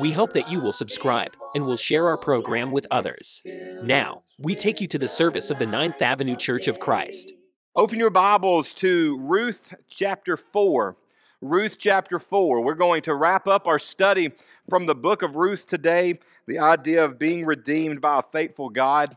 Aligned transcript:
We 0.00 0.12
hope 0.12 0.32
that 0.32 0.50
you 0.50 0.58
will 0.58 0.72
subscribe 0.72 1.36
and 1.54 1.66
will 1.66 1.76
share 1.76 2.08
our 2.08 2.16
program 2.16 2.70
with 2.70 2.86
others. 2.90 3.42
Now, 3.82 4.14
we 4.38 4.54
take 4.54 4.80
you 4.80 4.86
to 4.88 4.98
the 4.98 5.08
service 5.08 5.50
of 5.50 5.58
the 5.58 5.66
Ninth 5.66 6.00
Avenue 6.00 6.34
Church 6.34 6.66
of 6.66 6.80
Christ. 6.80 7.34
Open 7.76 7.98
your 7.98 8.08
Bibles 8.08 8.72
to 8.74 9.18
Ruth 9.20 9.60
chapter 9.90 10.38
4. 10.38 10.96
Ruth 11.42 11.76
chapter 11.78 12.18
4. 12.18 12.62
We're 12.62 12.74
going 12.74 13.02
to 13.02 13.14
wrap 13.14 13.46
up 13.46 13.66
our 13.66 13.78
study 13.78 14.32
from 14.70 14.86
the 14.86 14.94
book 14.94 15.20
of 15.20 15.36
Ruth 15.36 15.66
today, 15.66 16.18
the 16.46 16.60
idea 16.60 17.04
of 17.04 17.18
being 17.18 17.44
redeemed 17.44 18.00
by 18.00 18.20
a 18.20 18.22
faithful 18.32 18.70
God. 18.70 19.14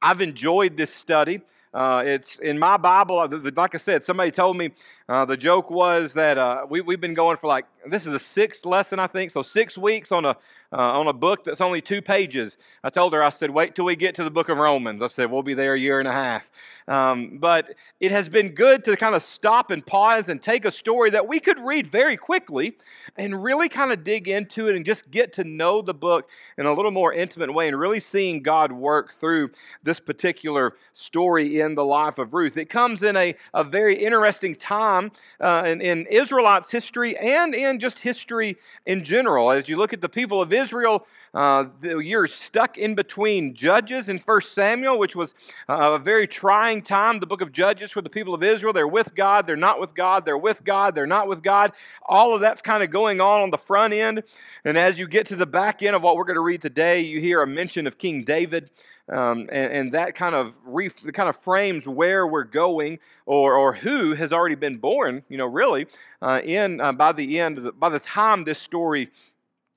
I've 0.00 0.20
enjoyed 0.20 0.76
this 0.76 0.94
study. 0.94 1.40
Uh, 1.74 2.02
it's 2.04 2.38
in 2.38 2.58
my 2.58 2.76
Bible, 2.76 3.18
uh, 3.18 3.28
like 3.56 3.74
I 3.74 3.78
said, 3.78 4.04
somebody 4.04 4.30
told 4.30 4.58
me 4.58 4.72
uh, 5.08 5.24
the 5.24 5.36
joke 5.36 5.70
was 5.70 6.12
that 6.12 6.36
uh, 6.36 6.66
we, 6.68 6.82
we've 6.82 7.00
been 7.00 7.14
going 7.14 7.38
for 7.38 7.46
like, 7.46 7.64
this 7.86 8.02
is 8.02 8.12
the 8.12 8.18
sixth 8.18 8.66
lesson, 8.66 8.98
I 8.98 9.06
think, 9.06 9.30
so 9.30 9.40
six 9.40 9.78
weeks 9.78 10.12
on 10.12 10.26
a, 10.26 10.36
uh, 10.72 10.98
on 10.98 11.08
a 11.08 11.12
book 11.12 11.44
that's 11.44 11.60
only 11.60 11.80
two 11.80 12.00
pages. 12.00 12.56
I 12.82 12.90
told 12.90 13.12
her, 13.12 13.22
I 13.22 13.28
said, 13.28 13.50
wait 13.50 13.74
till 13.74 13.84
we 13.84 13.96
get 13.96 14.14
to 14.16 14.24
the 14.24 14.30
book 14.30 14.48
of 14.48 14.58
Romans. 14.58 15.02
I 15.02 15.06
said, 15.08 15.30
we'll 15.30 15.42
be 15.42 15.54
there 15.54 15.74
a 15.74 15.78
year 15.78 15.98
and 15.98 16.08
a 16.08 16.12
half. 16.12 16.48
Um, 16.88 17.38
but 17.38 17.74
it 18.00 18.10
has 18.10 18.28
been 18.28 18.50
good 18.50 18.84
to 18.86 18.96
kind 18.96 19.14
of 19.14 19.22
stop 19.22 19.70
and 19.70 19.86
pause 19.86 20.28
and 20.28 20.42
take 20.42 20.64
a 20.64 20.72
story 20.72 21.10
that 21.10 21.28
we 21.28 21.38
could 21.38 21.60
read 21.60 21.92
very 21.92 22.16
quickly 22.16 22.76
and 23.16 23.42
really 23.42 23.68
kind 23.68 23.92
of 23.92 24.02
dig 24.02 24.28
into 24.28 24.68
it 24.68 24.74
and 24.74 24.84
just 24.84 25.10
get 25.10 25.32
to 25.34 25.44
know 25.44 25.82
the 25.82 25.94
book 25.94 26.28
in 26.58 26.66
a 26.66 26.74
little 26.74 26.90
more 26.90 27.12
intimate 27.12 27.52
way 27.52 27.68
and 27.68 27.78
really 27.78 28.00
seeing 28.00 28.42
God 28.42 28.72
work 28.72 29.14
through 29.20 29.50
this 29.84 30.00
particular 30.00 30.74
story 30.94 31.60
in 31.60 31.74
the 31.74 31.84
life 31.84 32.18
of 32.18 32.34
Ruth. 32.34 32.56
It 32.56 32.68
comes 32.68 33.02
in 33.02 33.16
a, 33.16 33.34
a 33.54 33.62
very 33.62 33.96
interesting 33.96 34.54
time 34.54 35.12
uh, 35.40 35.62
in, 35.66 35.80
in 35.80 36.06
Israelites' 36.06 36.70
history 36.70 37.16
and 37.16 37.54
in 37.54 37.78
just 37.78 37.98
history 38.00 38.56
in 38.86 39.04
general. 39.04 39.50
As 39.50 39.68
you 39.68 39.76
look 39.76 39.92
at 39.92 40.00
the 40.00 40.08
people 40.08 40.42
of 40.42 40.52
Israel, 40.52 40.61
uh, 41.34 41.64
you're 41.82 42.26
stuck 42.26 42.76
in 42.76 42.94
between 42.94 43.54
Judges 43.54 44.10
and 44.10 44.22
First 44.22 44.52
Samuel, 44.52 44.98
which 44.98 45.16
was 45.16 45.34
uh, 45.66 45.92
a 45.94 45.98
very 45.98 46.26
trying 46.26 46.82
time. 46.82 47.20
The 47.20 47.26
book 47.26 47.40
of 47.40 47.52
Judges 47.52 47.90
for 47.90 48.02
the 48.02 48.10
people 48.10 48.34
of 48.34 48.42
Israel. 48.42 48.74
They're 48.74 48.86
with 48.86 49.14
God, 49.14 49.46
they're 49.46 49.56
not 49.56 49.80
with 49.80 49.94
God, 49.94 50.26
they're 50.26 50.36
with 50.36 50.62
God, 50.62 50.94
they're 50.94 51.06
not 51.06 51.28
with 51.28 51.42
God. 51.42 51.72
All 52.02 52.34
of 52.34 52.42
that's 52.42 52.60
kind 52.60 52.82
of 52.82 52.90
going 52.90 53.20
on 53.20 53.40
on 53.40 53.50
the 53.50 53.58
front 53.58 53.94
end. 53.94 54.22
And 54.64 54.76
as 54.76 54.98
you 54.98 55.08
get 55.08 55.26
to 55.28 55.36
the 55.36 55.46
back 55.46 55.82
end 55.82 55.96
of 55.96 56.02
what 56.02 56.16
we're 56.16 56.24
going 56.24 56.36
to 56.36 56.42
read 56.42 56.60
today, 56.60 57.00
you 57.00 57.18
hear 57.18 57.42
a 57.42 57.46
mention 57.46 57.86
of 57.86 57.96
King 57.96 58.24
David. 58.24 58.70
Um, 59.08 59.48
and, 59.50 59.72
and, 59.72 59.92
that 59.94 60.14
kind 60.14 60.34
of 60.34 60.54
re, 60.64 60.88
kind 60.88 61.28
of 61.28 61.36
frames 61.38 61.88
where 61.88 62.24
we're 62.24 62.44
going 62.44 63.00
or, 63.26 63.56
or 63.56 63.72
who 63.74 64.14
has 64.14 64.32
already 64.32 64.54
been 64.54 64.78
born, 64.78 65.24
you 65.28 65.36
know, 65.36 65.44
really, 65.44 65.88
uh, 66.22 66.40
in 66.44 66.80
uh, 66.80 66.92
by 66.92 67.10
the 67.10 67.40
end, 67.40 67.58
the, 67.58 67.72
by 67.72 67.88
the 67.88 67.98
time 67.98 68.44
this 68.44 68.60
story 68.60 69.10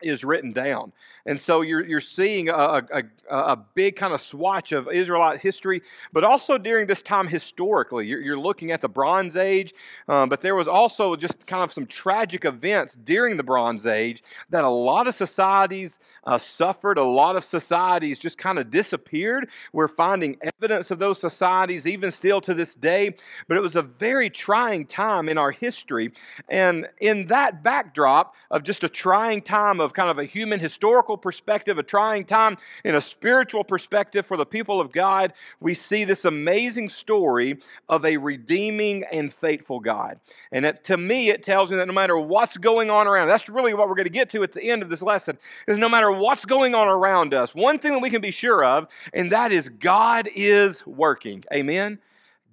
is 0.05 0.23
written 0.23 0.53
down. 0.53 0.93
And 1.25 1.41
so 1.41 1.61
you're, 1.61 1.83
you're 1.85 2.01
seeing 2.01 2.49
a, 2.49 2.53
a, 2.53 3.03
a 3.29 3.57
big 3.73 3.95
kind 3.95 4.13
of 4.13 4.21
swatch 4.21 4.71
of 4.71 4.87
Israelite 4.91 5.41
history, 5.41 5.81
but 6.13 6.23
also 6.23 6.57
during 6.57 6.85
this 6.85 7.01
time 7.01 7.27
historically. 7.27 8.05
You're, 8.05 8.21
you're 8.21 8.39
looking 8.39 8.71
at 8.71 8.81
the 8.81 8.87
Bronze 8.87 9.35
Age, 9.35 9.73
um, 10.07 10.29
but 10.29 10.41
there 10.41 10.55
was 10.55 10.67
also 10.67 11.15
just 11.15 11.47
kind 11.47 11.63
of 11.63 11.73
some 11.73 11.87
tragic 11.87 12.45
events 12.45 12.95
during 12.95 13.37
the 13.37 13.43
Bronze 13.43 13.87
Age 13.87 14.23
that 14.51 14.63
a 14.63 14.69
lot 14.69 15.07
of 15.07 15.15
societies 15.15 15.99
uh, 16.25 16.37
suffered, 16.37 16.97
a 16.97 17.03
lot 17.03 17.35
of 17.35 17.43
societies 17.43 18.19
just 18.19 18.37
kind 18.37 18.59
of 18.59 18.69
disappeared. 18.69 19.49
We're 19.73 19.87
finding 19.87 20.37
evidence 20.41 20.91
of 20.91 20.99
those 20.99 21.19
societies 21.19 21.87
even 21.87 22.11
still 22.11 22.41
to 22.41 22.53
this 22.53 22.75
day, 22.75 23.15
but 23.47 23.57
it 23.57 23.61
was 23.61 23.75
a 23.75 23.81
very 23.81 24.29
trying 24.29 24.85
time 24.85 25.29
in 25.29 25.37
our 25.37 25.51
history. 25.51 26.11
And 26.49 26.87
in 26.99 27.27
that 27.27 27.63
backdrop 27.63 28.35
of 28.51 28.63
just 28.63 28.83
a 28.83 28.89
trying 28.89 29.41
time 29.41 29.79
of 29.79 29.93
kind 29.93 30.09
of 30.09 30.19
a 30.19 30.25
human 30.25 30.59
historical 30.59 31.14
perspective, 31.17 31.77
a 31.77 31.83
trying 31.83 32.25
time 32.25 32.57
in 32.83 32.95
a 32.95 33.01
spiritual 33.01 33.63
perspective 33.63 34.25
for 34.25 34.37
the 34.37 34.45
people 34.45 34.79
of 34.79 34.91
God, 34.91 35.33
we 35.59 35.73
see 35.73 36.03
this 36.03 36.25
amazing 36.25 36.89
story 36.89 37.59
of 37.89 38.05
a 38.05 38.17
redeeming 38.17 39.03
and 39.11 39.33
faithful 39.33 39.79
God. 39.79 40.19
And 40.51 40.65
it, 40.65 40.83
to 40.85 40.97
me, 40.97 41.29
it 41.29 41.43
tells 41.43 41.71
me 41.71 41.77
that 41.77 41.87
no 41.87 41.93
matter 41.93 42.17
what's 42.17 42.57
going 42.57 42.89
on 42.89 43.07
around, 43.07 43.27
that's 43.27 43.49
really 43.49 43.73
what 43.73 43.87
we're 43.87 43.95
going 43.95 44.05
to 44.05 44.09
get 44.09 44.29
to 44.31 44.43
at 44.43 44.53
the 44.53 44.63
end 44.63 44.83
of 44.83 44.89
this 44.89 45.01
lesson, 45.01 45.37
is 45.67 45.77
no 45.77 45.89
matter 45.89 46.11
what's 46.11 46.45
going 46.45 46.75
on 46.75 46.87
around 46.87 47.33
us, 47.33 47.53
one 47.53 47.79
thing 47.79 47.93
that 47.93 47.99
we 47.99 48.09
can 48.09 48.21
be 48.21 48.31
sure 48.31 48.63
of, 48.63 48.87
and 49.13 49.31
that 49.31 49.51
is 49.51 49.69
God 49.69 50.29
is 50.35 50.85
working. 50.85 51.43
Amen? 51.53 51.99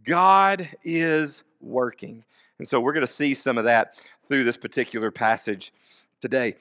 God 0.05 0.69
is 0.85 1.45
working. 1.61 2.25
And 2.59 2.67
so 2.69 2.81
we're 2.81 2.93
going 2.93 3.07
to 3.07 3.13
see 3.13 3.35
some 3.35 3.59
of 3.59 3.65
that 3.65 3.95
through 4.29 4.45
this 4.45 4.57
particular 4.57 5.11
passage 5.11 5.73
today. 6.21 6.57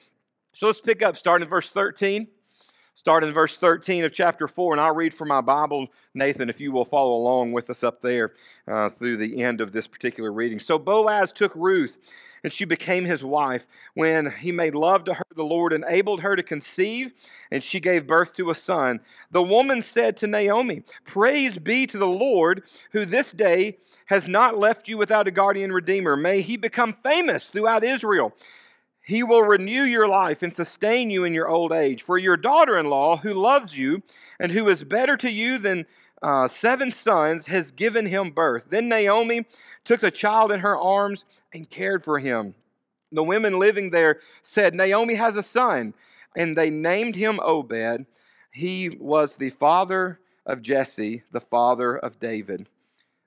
So 0.54 0.66
let's 0.66 0.80
pick 0.80 1.02
up 1.02 1.16
starting 1.16 1.46
in 1.46 1.50
verse 1.50 1.70
13. 1.70 2.26
Start 2.94 3.24
in 3.24 3.32
verse 3.32 3.56
13 3.56 4.04
of 4.04 4.12
chapter 4.12 4.46
4, 4.46 4.74
and 4.74 4.80
I'll 4.80 4.94
read 4.94 5.14
from 5.14 5.28
my 5.28 5.40
Bible, 5.40 5.88
Nathan, 6.12 6.50
if 6.50 6.60
you 6.60 6.72
will 6.72 6.84
follow 6.84 7.14
along 7.14 7.52
with 7.52 7.70
us 7.70 7.82
up 7.82 8.02
there 8.02 8.34
uh, 8.68 8.90
through 8.90 9.16
the 9.16 9.42
end 9.42 9.62
of 9.62 9.72
this 9.72 9.86
particular 9.86 10.30
reading. 10.30 10.60
So 10.60 10.78
Boaz 10.78 11.32
took 11.32 11.54
Ruth, 11.54 11.96
and 12.44 12.52
she 12.52 12.66
became 12.66 13.06
his 13.06 13.24
wife. 13.24 13.66
When 13.94 14.30
he 14.30 14.52
made 14.52 14.74
love 14.74 15.04
to 15.04 15.14
her, 15.14 15.24
the 15.34 15.42
Lord 15.42 15.72
enabled 15.72 16.20
her 16.20 16.36
to 16.36 16.42
conceive, 16.42 17.12
and 17.50 17.64
she 17.64 17.80
gave 17.80 18.06
birth 18.06 18.34
to 18.34 18.50
a 18.50 18.54
son. 18.54 19.00
The 19.30 19.42
woman 19.42 19.80
said 19.80 20.18
to 20.18 20.26
Naomi, 20.26 20.82
Praise 21.06 21.56
be 21.56 21.86
to 21.86 21.96
the 21.96 22.06
Lord, 22.06 22.62
who 22.92 23.06
this 23.06 23.32
day 23.32 23.78
has 24.04 24.28
not 24.28 24.58
left 24.58 24.86
you 24.86 24.98
without 24.98 25.26
a 25.26 25.30
guardian 25.30 25.72
redeemer. 25.72 26.14
May 26.14 26.42
he 26.42 26.58
become 26.58 26.94
famous 27.02 27.46
throughout 27.46 27.84
Israel. 27.84 28.34
He 29.04 29.22
will 29.22 29.42
renew 29.42 29.82
your 29.82 30.06
life 30.06 30.42
and 30.42 30.54
sustain 30.54 31.10
you 31.10 31.24
in 31.24 31.34
your 31.34 31.48
old 31.48 31.72
age. 31.72 32.02
For 32.02 32.18
your 32.18 32.36
daughter 32.36 32.78
in 32.78 32.86
law, 32.86 33.16
who 33.16 33.34
loves 33.34 33.76
you 33.76 34.02
and 34.38 34.52
who 34.52 34.68
is 34.68 34.84
better 34.84 35.16
to 35.16 35.30
you 35.30 35.58
than 35.58 35.86
uh, 36.22 36.46
seven 36.46 36.92
sons, 36.92 37.46
has 37.46 37.72
given 37.72 38.06
him 38.06 38.30
birth. 38.30 38.66
Then 38.70 38.88
Naomi 38.88 39.44
took 39.84 40.00
the 40.00 40.12
child 40.12 40.52
in 40.52 40.60
her 40.60 40.78
arms 40.78 41.24
and 41.52 41.68
cared 41.68 42.04
for 42.04 42.20
him. 42.20 42.54
The 43.10 43.24
women 43.24 43.58
living 43.58 43.90
there 43.90 44.20
said, 44.42 44.74
Naomi 44.74 45.16
has 45.16 45.36
a 45.36 45.42
son. 45.42 45.94
And 46.36 46.56
they 46.56 46.70
named 46.70 47.16
him 47.16 47.40
Obed. 47.40 48.06
He 48.52 48.88
was 48.88 49.34
the 49.34 49.50
father 49.50 50.20
of 50.46 50.62
Jesse, 50.62 51.24
the 51.32 51.40
father 51.40 51.96
of 51.96 52.20
David. 52.20 52.68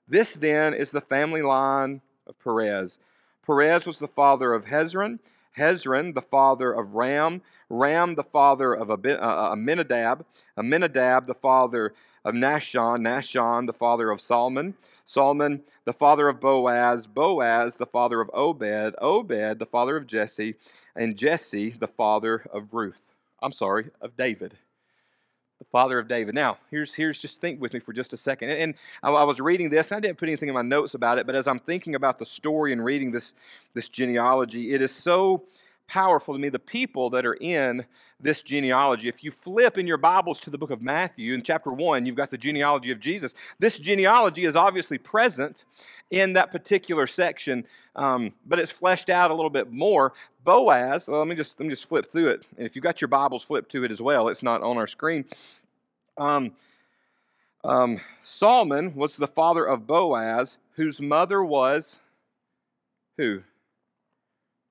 This 0.08 0.32
then 0.34 0.74
is 0.74 0.90
the 0.90 1.00
family 1.00 1.42
line 1.42 2.00
of 2.26 2.38
Perez. 2.38 2.98
Perez 3.44 3.86
was 3.86 3.98
the 3.98 4.08
father 4.08 4.54
of 4.54 4.64
Hezron. 4.64 5.18
Hezron, 5.56 6.14
the 6.14 6.22
father 6.22 6.72
of 6.72 6.94
Ram, 6.94 7.42
Ram, 7.68 8.14
the 8.14 8.24
father 8.24 8.74
of 8.74 8.90
uh, 8.90 8.94
uh, 8.94 9.52
Amminadab, 9.52 10.24
Amminadab, 10.56 11.26
the 11.26 11.34
father 11.34 11.94
of 12.24 12.34
Nahshon, 12.34 13.00
Nahshon, 13.00 13.66
the 13.66 13.72
father 13.72 14.10
of 14.10 14.20
Solomon, 14.20 14.74
Solomon, 15.04 15.62
the 15.84 15.92
father 15.92 16.28
of 16.28 16.40
Boaz, 16.40 17.06
Boaz, 17.06 17.76
the 17.76 17.86
father 17.86 18.20
of 18.20 18.30
Obed, 18.34 18.94
Obed, 19.00 19.58
the 19.58 19.68
father 19.70 19.96
of 19.96 20.06
Jesse, 20.06 20.56
and 20.94 21.16
Jesse, 21.16 21.70
the 21.70 21.88
father 21.88 22.46
of 22.52 22.74
Ruth. 22.74 23.00
I'm 23.42 23.52
sorry, 23.52 23.90
of 24.00 24.16
David 24.16 24.56
the 25.58 25.64
father 25.72 25.98
of 25.98 26.08
David. 26.08 26.34
Now, 26.34 26.58
here's 26.70 26.94
here's 26.94 27.20
just 27.20 27.40
think 27.40 27.60
with 27.60 27.72
me 27.72 27.80
for 27.80 27.92
just 27.92 28.12
a 28.12 28.16
second. 28.16 28.50
And, 28.50 28.60
and 28.60 28.74
I, 29.02 29.10
I, 29.10 29.24
was 29.24 29.40
reading 29.40 29.70
this, 29.70 29.90
and 29.90 29.96
I 29.96 30.00
didn't 30.00 30.18
put 30.18 30.28
anything 30.28 30.48
in 30.48 30.54
my 30.54 30.62
notes 30.62 30.94
about 30.94 31.18
it, 31.18 31.26
but 31.26 31.34
as 31.34 31.46
I'm 31.46 31.60
thinking 31.60 31.94
about 31.94 32.18
the 32.18 32.26
story 32.26 32.72
and 32.72 32.84
reading 32.84 33.10
this 33.10 33.32
this 33.74 33.88
genealogy, 33.88 34.72
it 34.72 34.82
is 34.82 34.92
so 34.92 35.44
powerful 35.86 36.34
to 36.34 36.40
me. 36.40 36.48
The 36.48 36.58
people 36.58 37.10
that 37.10 37.24
are 37.24 37.34
in 37.34 37.86
this 38.20 38.40
genealogy. 38.40 39.08
If 39.08 39.22
you 39.22 39.30
flip 39.30 39.76
in 39.76 39.86
your 39.86 39.98
Bibles 39.98 40.40
to 40.40 40.50
the 40.50 40.56
book 40.56 40.70
of 40.70 40.80
Matthew, 40.80 41.34
in 41.34 41.42
chapter 41.42 41.70
1, 41.70 42.06
you've 42.06 42.16
got 42.16 42.30
the 42.30 42.38
genealogy 42.38 42.90
of 42.90 42.98
Jesus. 42.98 43.34
This 43.58 43.78
genealogy 43.78 44.46
is 44.46 44.56
obviously 44.56 44.96
present 44.96 45.64
in 46.10 46.34
that 46.34 46.52
particular 46.52 47.06
section, 47.06 47.64
um, 47.96 48.32
but 48.46 48.58
it's 48.58 48.70
fleshed 48.70 49.10
out 49.10 49.30
a 49.30 49.34
little 49.34 49.50
bit 49.50 49.72
more. 49.72 50.12
Boaz, 50.44 51.08
well, 51.08 51.18
let 51.18 51.28
me 51.28 51.34
just 51.34 51.58
let 51.58 51.66
me 51.66 51.70
just 51.70 51.88
flip 51.88 52.10
through 52.12 52.28
it. 52.28 52.44
And 52.56 52.66
if 52.66 52.76
you've 52.76 52.82
got 52.84 53.00
your 53.00 53.08
Bibles, 53.08 53.42
flip 53.42 53.68
to 53.70 53.84
it 53.84 53.90
as 53.90 54.00
well. 54.00 54.28
It's 54.28 54.42
not 54.42 54.62
on 54.62 54.76
our 54.76 54.86
screen. 54.86 55.24
Um, 56.16 56.52
um, 57.64 58.00
Salmon 58.22 58.94
was 58.94 59.16
the 59.16 59.26
father 59.26 59.64
of 59.64 59.86
Boaz, 59.86 60.56
whose 60.76 61.00
mother 61.00 61.44
was 61.44 61.98
who? 63.18 63.42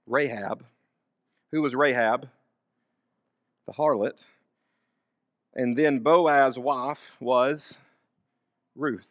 Rahab. 0.05 0.63
Who 1.51 1.61
was 1.61 1.73
Rahab? 1.73 2.29
The 3.65 3.73
harlot. 3.73 4.19
And 5.55 5.75
then 5.75 5.99
Boaz's 5.99 6.59
wife 6.59 6.99
was 7.19 7.77
Ruth. 8.75 9.09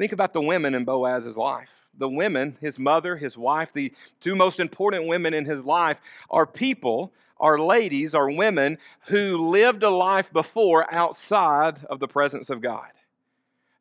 Think 0.00 0.12
about 0.12 0.32
the 0.32 0.40
women 0.40 0.74
in 0.74 0.86
Boaz's 0.86 1.36
life. 1.36 1.68
The 1.98 2.08
women, 2.08 2.56
his 2.62 2.78
mother, 2.78 3.18
his 3.18 3.36
wife, 3.36 3.68
the 3.74 3.92
two 4.22 4.34
most 4.34 4.58
important 4.58 5.06
women 5.06 5.34
in 5.34 5.44
his 5.44 5.62
life, 5.62 5.98
are 6.30 6.46
people, 6.46 7.12
are 7.38 7.58
ladies, 7.58 8.14
are 8.14 8.30
women 8.30 8.78
who 9.08 9.36
lived 9.36 9.82
a 9.82 9.90
life 9.90 10.32
before 10.32 10.90
outside 10.90 11.84
of 11.90 12.00
the 12.00 12.08
presence 12.08 12.48
of 12.48 12.62
God 12.62 12.88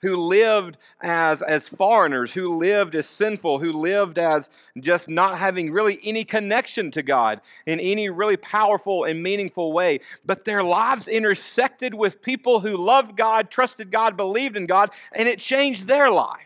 who 0.02 0.16
lived 0.16 0.78
as, 1.02 1.42
as 1.42 1.68
foreigners, 1.68 2.32
who 2.32 2.58
lived 2.58 2.96
as 2.96 3.08
sinful, 3.08 3.60
who 3.60 3.74
lived 3.74 4.18
as 4.18 4.50
just 4.80 5.10
not 5.10 5.38
having 5.38 5.72
really 5.72 6.00
any 6.04 6.24
connection 6.24 6.92
to 6.92 7.02
God 7.02 7.42
in 7.66 7.80
any 7.80 8.10
really 8.10 8.38
powerful 8.38 9.04
and 9.04 9.22
meaningful 9.22 9.74
way. 9.74 10.00
But 10.26 10.46
their 10.46 10.64
lives 10.64 11.08
intersected 11.08 11.94
with 11.94 12.22
people 12.22 12.60
who 12.60 12.78
loved 12.78 13.18
God, 13.18 13.52
trusted 13.52 13.92
God, 13.92 14.16
believed 14.16 14.56
in 14.56 14.66
God, 14.66 14.90
and 15.12 15.28
it 15.28 15.40
changed 15.40 15.88
their 15.88 16.10
life. 16.10 16.46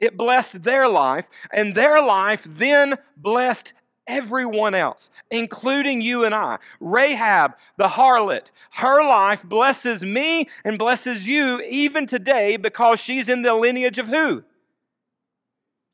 It 0.00 0.16
blessed 0.16 0.62
their 0.62 0.88
life, 0.88 1.26
and 1.52 1.74
their 1.74 2.02
life 2.02 2.46
then 2.46 2.94
blessed 3.18 3.74
everyone 4.10 4.74
else, 4.74 5.08
including 5.30 6.00
you 6.00 6.24
and 6.24 6.34
I. 6.34 6.58
Rahab, 6.80 7.54
the 7.76 7.88
harlot, 7.88 8.50
her 8.72 9.02
life 9.02 9.42
blesses 9.42 10.02
me 10.02 10.48
and 10.64 10.78
blesses 10.78 11.26
you 11.26 11.60
even 11.62 12.06
today 12.06 12.56
because 12.56 13.00
she's 13.00 13.28
in 13.28 13.42
the 13.42 13.54
lineage 13.54 13.98
of 13.98 14.08
who? 14.08 14.42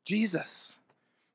Jesus. 0.05 0.77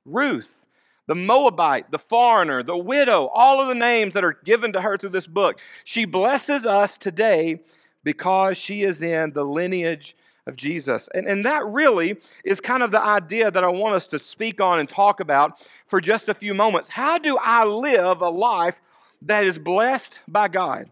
Ruth, 0.04 0.60
the 1.06 1.14
Moabite, 1.14 1.90
the 1.90 1.98
foreigner, 1.98 2.62
the 2.62 2.76
widow, 2.76 3.26
all 3.26 3.60
of 3.60 3.68
the 3.68 3.74
names 3.74 4.14
that 4.14 4.24
are 4.24 4.38
given 4.44 4.72
to 4.72 4.80
her 4.80 4.98
through 4.98 5.10
this 5.10 5.26
book. 5.26 5.60
She 5.84 6.04
blesses 6.04 6.66
us 6.66 6.96
today 6.96 7.60
because 8.02 8.58
she 8.58 8.82
is 8.82 9.02
in 9.02 9.32
the 9.32 9.44
lineage 9.44 10.16
of 10.46 10.56
Jesus. 10.56 11.08
And, 11.14 11.26
and 11.26 11.44
that 11.46 11.64
really 11.66 12.16
is 12.44 12.60
kind 12.60 12.82
of 12.82 12.90
the 12.90 13.00
idea 13.00 13.50
that 13.50 13.62
I 13.62 13.68
want 13.68 13.94
us 13.94 14.06
to 14.08 14.18
speak 14.18 14.60
on 14.60 14.80
and 14.80 14.88
talk 14.88 15.20
about 15.20 15.64
for 15.88 16.00
just 16.00 16.28
a 16.28 16.34
few 16.34 16.54
moments. 16.54 16.88
How 16.88 17.18
do 17.18 17.36
I 17.36 17.64
live 17.64 18.20
a 18.20 18.28
life 18.28 18.76
that 19.22 19.44
is 19.44 19.58
blessed 19.58 20.18
by 20.26 20.48
God? 20.48 20.90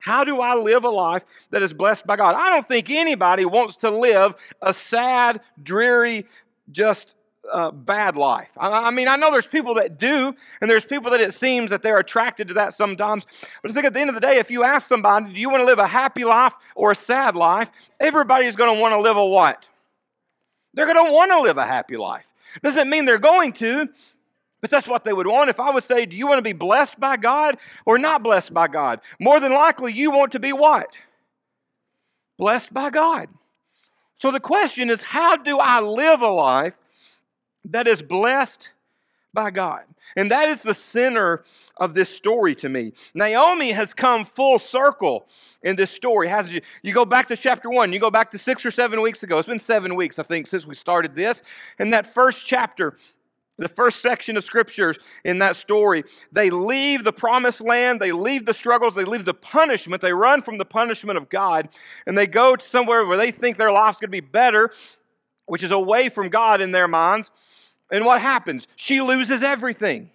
How 0.00 0.24
do 0.24 0.40
I 0.40 0.54
live 0.54 0.84
a 0.84 0.90
life 0.90 1.22
that 1.50 1.62
is 1.62 1.72
blessed 1.72 2.06
by 2.06 2.16
God? 2.16 2.34
I 2.34 2.50
don't 2.50 2.68
think 2.68 2.90
anybody 2.90 3.44
wants 3.44 3.76
to 3.76 3.90
live 3.90 4.34
a 4.62 4.72
sad, 4.72 5.40
dreary, 5.62 6.26
just 6.70 7.14
uh, 7.52 7.70
bad 7.70 8.16
life. 8.16 8.48
I, 8.56 8.68
I, 8.68 8.90
mean, 8.90 9.08
I 9.08 9.16
know 9.16 9.30
there's 9.30 9.46
people 9.46 9.74
that 9.74 9.98
do, 9.98 10.34
and 10.60 10.70
there's 10.70 10.84
people 10.84 11.10
that 11.12 11.20
it 11.20 11.34
seems 11.34 11.70
that 11.70 11.82
they're 11.82 11.98
attracted 11.98 12.48
to 12.48 12.54
that 12.54 12.74
sometimes. 12.74 13.24
But 13.62 13.70
I 13.70 13.74
think 13.74 13.86
at 13.86 13.94
the 13.94 14.00
end 14.00 14.10
of 14.10 14.14
the 14.14 14.20
day, 14.20 14.38
if 14.38 14.50
you 14.50 14.64
ask 14.64 14.86
somebody, 14.86 15.32
do 15.32 15.40
you 15.40 15.50
want 15.50 15.62
to 15.62 15.66
live 15.66 15.78
a 15.78 15.86
happy 15.86 16.24
life 16.24 16.52
or 16.74 16.92
a 16.92 16.94
sad 16.94 17.36
life? 17.36 17.68
Everybody's 18.00 18.56
going 18.56 18.74
to 18.74 18.80
want 18.80 18.92
to 18.94 19.00
live 19.00 19.16
a 19.16 19.26
what? 19.26 19.66
They're 20.74 20.92
going 20.92 21.06
to 21.06 21.12
want 21.12 21.32
to 21.32 21.40
live 21.40 21.58
a 21.58 21.66
happy 21.66 21.96
life. 21.96 22.24
Doesn't 22.62 22.88
mean 22.88 23.04
they're 23.04 23.18
going 23.18 23.52
to, 23.54 23.88
but 24.60 24.70
that's 24.70 24.88
what 24.88 25.04
they 25.04 25.12
would 25.12 25.26
want. 25.26 25.50
If 25.50 25.60
I 25.60 25.70
would 25.70 25.84
say, 25.84 26.06
do 26.06 26.16
you 26.16 26.26
want 26.26 26.38
to 26.38 26.42
be 26.42 26.52
blessed 26.52 26.98
by 26.98 27.16
God 27.16 27.58
or 27.86 27.98
not 27.98 28.22
blessed 28.22 28.52
by 28.52 28.68
God? 28.68 29.00
More 29.20 29.40
than 29.40 29.52
likely, 29.52 29.92
you 29.92 30.10
want 30.10 30.32
to 30.32 30.40
be 30.40 30.52
what? 30.52 30.88
Blessed 32.38 32.72
by 32.72 32.90
God. 32.90 33.28
So 34.20 34.32
the 34.32 34.40
question 34.40 34.90
is, 34.90 35.02
how 35.02 35.36
do 35.36 35.58
I 35.58 35.80
live 35.80 36.22
a 36.22 36.28
life 36.28 36.74
that 37.70 37.86
is 37.86 38.02
blessed 38.02 38.70
by 39.32 39.50
God. 39.50 39.82
And 40.16 40.30
that 40.30 40.48
is 40.48 40.62
the 40.62 40.74
center 40.74 41.44
of 41.76 41.94
this 41.94 42.08
story 42.08 42.54
to 42.56 42.68
me. 42.68 42.92
Naomi 43.14 43.72
has 43.72 43.94
come 43.94 44.24
full 44.24 44.58
circle 44.58 45.28
in 45.62 45.76
this 45.76 45.90
story. 45.90 46.28
Has 46.28 46.52
you, 46.52 46.60
you 46.82 46.92
go 46.92 47.04
back 47.04 47.28
to 47.28 47.36
chapter 47.36 47.70
one, 47.70 47.92
you 47.92 48.00
go 48.00 48.10
back 48.10 48.30
to 48.30 48.38
six 48.38 48.64
or 48.64 48.70
seven 48.70 49.02
weeks 49.02 49.22
ago. 49.22 49.38
It's 49.38 49.48
been 49.48 49.60
seven 49.60 49.94
weeks, 49.94 50.18
I 50.18 50.22
think, 50.22 50.46
since 50.46 50.66
we 50.66 50.74
started 50.74 51.14
this. 51.14 51.42
In 51.78 51.90
that 51.90 52.14
first 52.14 52.46
chapter, 52.46 52.96
the 53.58 53.68
first 53.68 54.00
section 54.00 54.36
of 54.36 54.44
scriptures 54.44 54.96
in 55.24 55.38
that 55.38 55.56
story, 55.56 56.04
they 56.32 56.48
leave 56.48 57.04
the 57.04 57.12
promised 57.12 57.60
land, 57.60 58.00
they 58.00 58.12
leave 58.12 58.46
the 58.46 58.54
struggles, 58.54 58.94
they 58.94 59.04
leave 59.04 59.24
the 59.24 59.34
punishment, 59.34 60.00
they 60.00 60.12
run 60.12 60.42
from 60.42 60.58
the 60.58 60.64
punishment 60.64 61.18
of 61.18 61.28
God, 61.28 61.68
and 62.06 62.16
they 62.16 62.26
go 62.26 62.54
to 62.54 62.64
somewhere 62.64 63.04
where 63.04 63.16
they 63.16 63.32
think 63.32 63.58
their 63.58 63.72
life's 63.72 63.98
going 63.98 64.08
to 64.08 64.12
be 64.12 64.20
better, 64.20 64.70
which 65.46 65.64
is 65.64 65.72
away 65.72 66.08
from 66.08 66.28
God 66.28 66.60
in 66.60 66.70
their 66.70 66.88
minds. 66.88 67.30
And 67.90 68.04
what 68.04 68.20
happens? 68.20 68.66
She 68.76 69.00
loses 69.00 69.42
everything. 69.42 70.10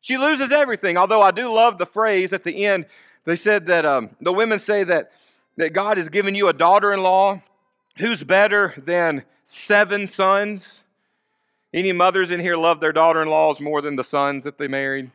She 0.00 0.16
loses 0.16 0.52
everything. 0.52 0.96
Although 0.96 1.22
I 1.22 1.30
do 1.30 1.52
love 1.52 1.78
the 1.78 1.86
phrase 1.86 2.32
at 2.32 2.44
the 2.44 2.64
end, 2.64 2.86
they 3.24 3.36
said 3.36 3.66
that 3.66 3.84
um, 3.84 4.10
the 4.20 4.32
women 4.32 4.58
say 4.58 4.84
that, 4.84 5.12
that 5.56 5.72
God 5.72 5.96
has 5.96 6.08
given 6.08 6.34
you 6.34 6.48
a 6.48 6.52
daughter 6.52 6.92
in 6.92 7.02
law 7.02 7.42
who's 7.98 8.22
better 8.22 8.74
than 8.78 9.24
seven 9.44 10.06
sons. 10.06 10.84
Any 11.74 11.92
mothers 11.92 12.30
in 12.30 12.40
here 12.40 12.56
love 12.56 12.80
their 12.80 12.92
daughter 12.92 13.22
in 13.22 13.28
laws 13.28 13.60
more 13.60 13.82
than 13.82 13.96
the 13.96 14.04
sons 14.04 14.44
that 14.44 14.58
they 14.58 14.68
married? 14.68 15.10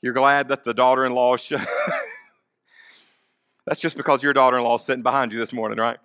You're 0.00 0.14
glad 0.14 0.48
that 0.48 0.64
the 0.64 0.74
daughter 0.74 1.04
in 1.04 1.12
law. 1.12 1.36
Sh- 1.36 1.52
That's 3.66 3.80
just 3.80 3.96
because 3.96 4.22
your 4.22 4.32
daughter 4.32 4.58
in 4.58 4.64
law 4.64 4.76
is 4.76 4.82
sitting 4.82 5.02
behind 5.02 5.32
you 5.32 5.38
this 5.38 5.52
morning, 5.52 5.78
right? 5.78 5.98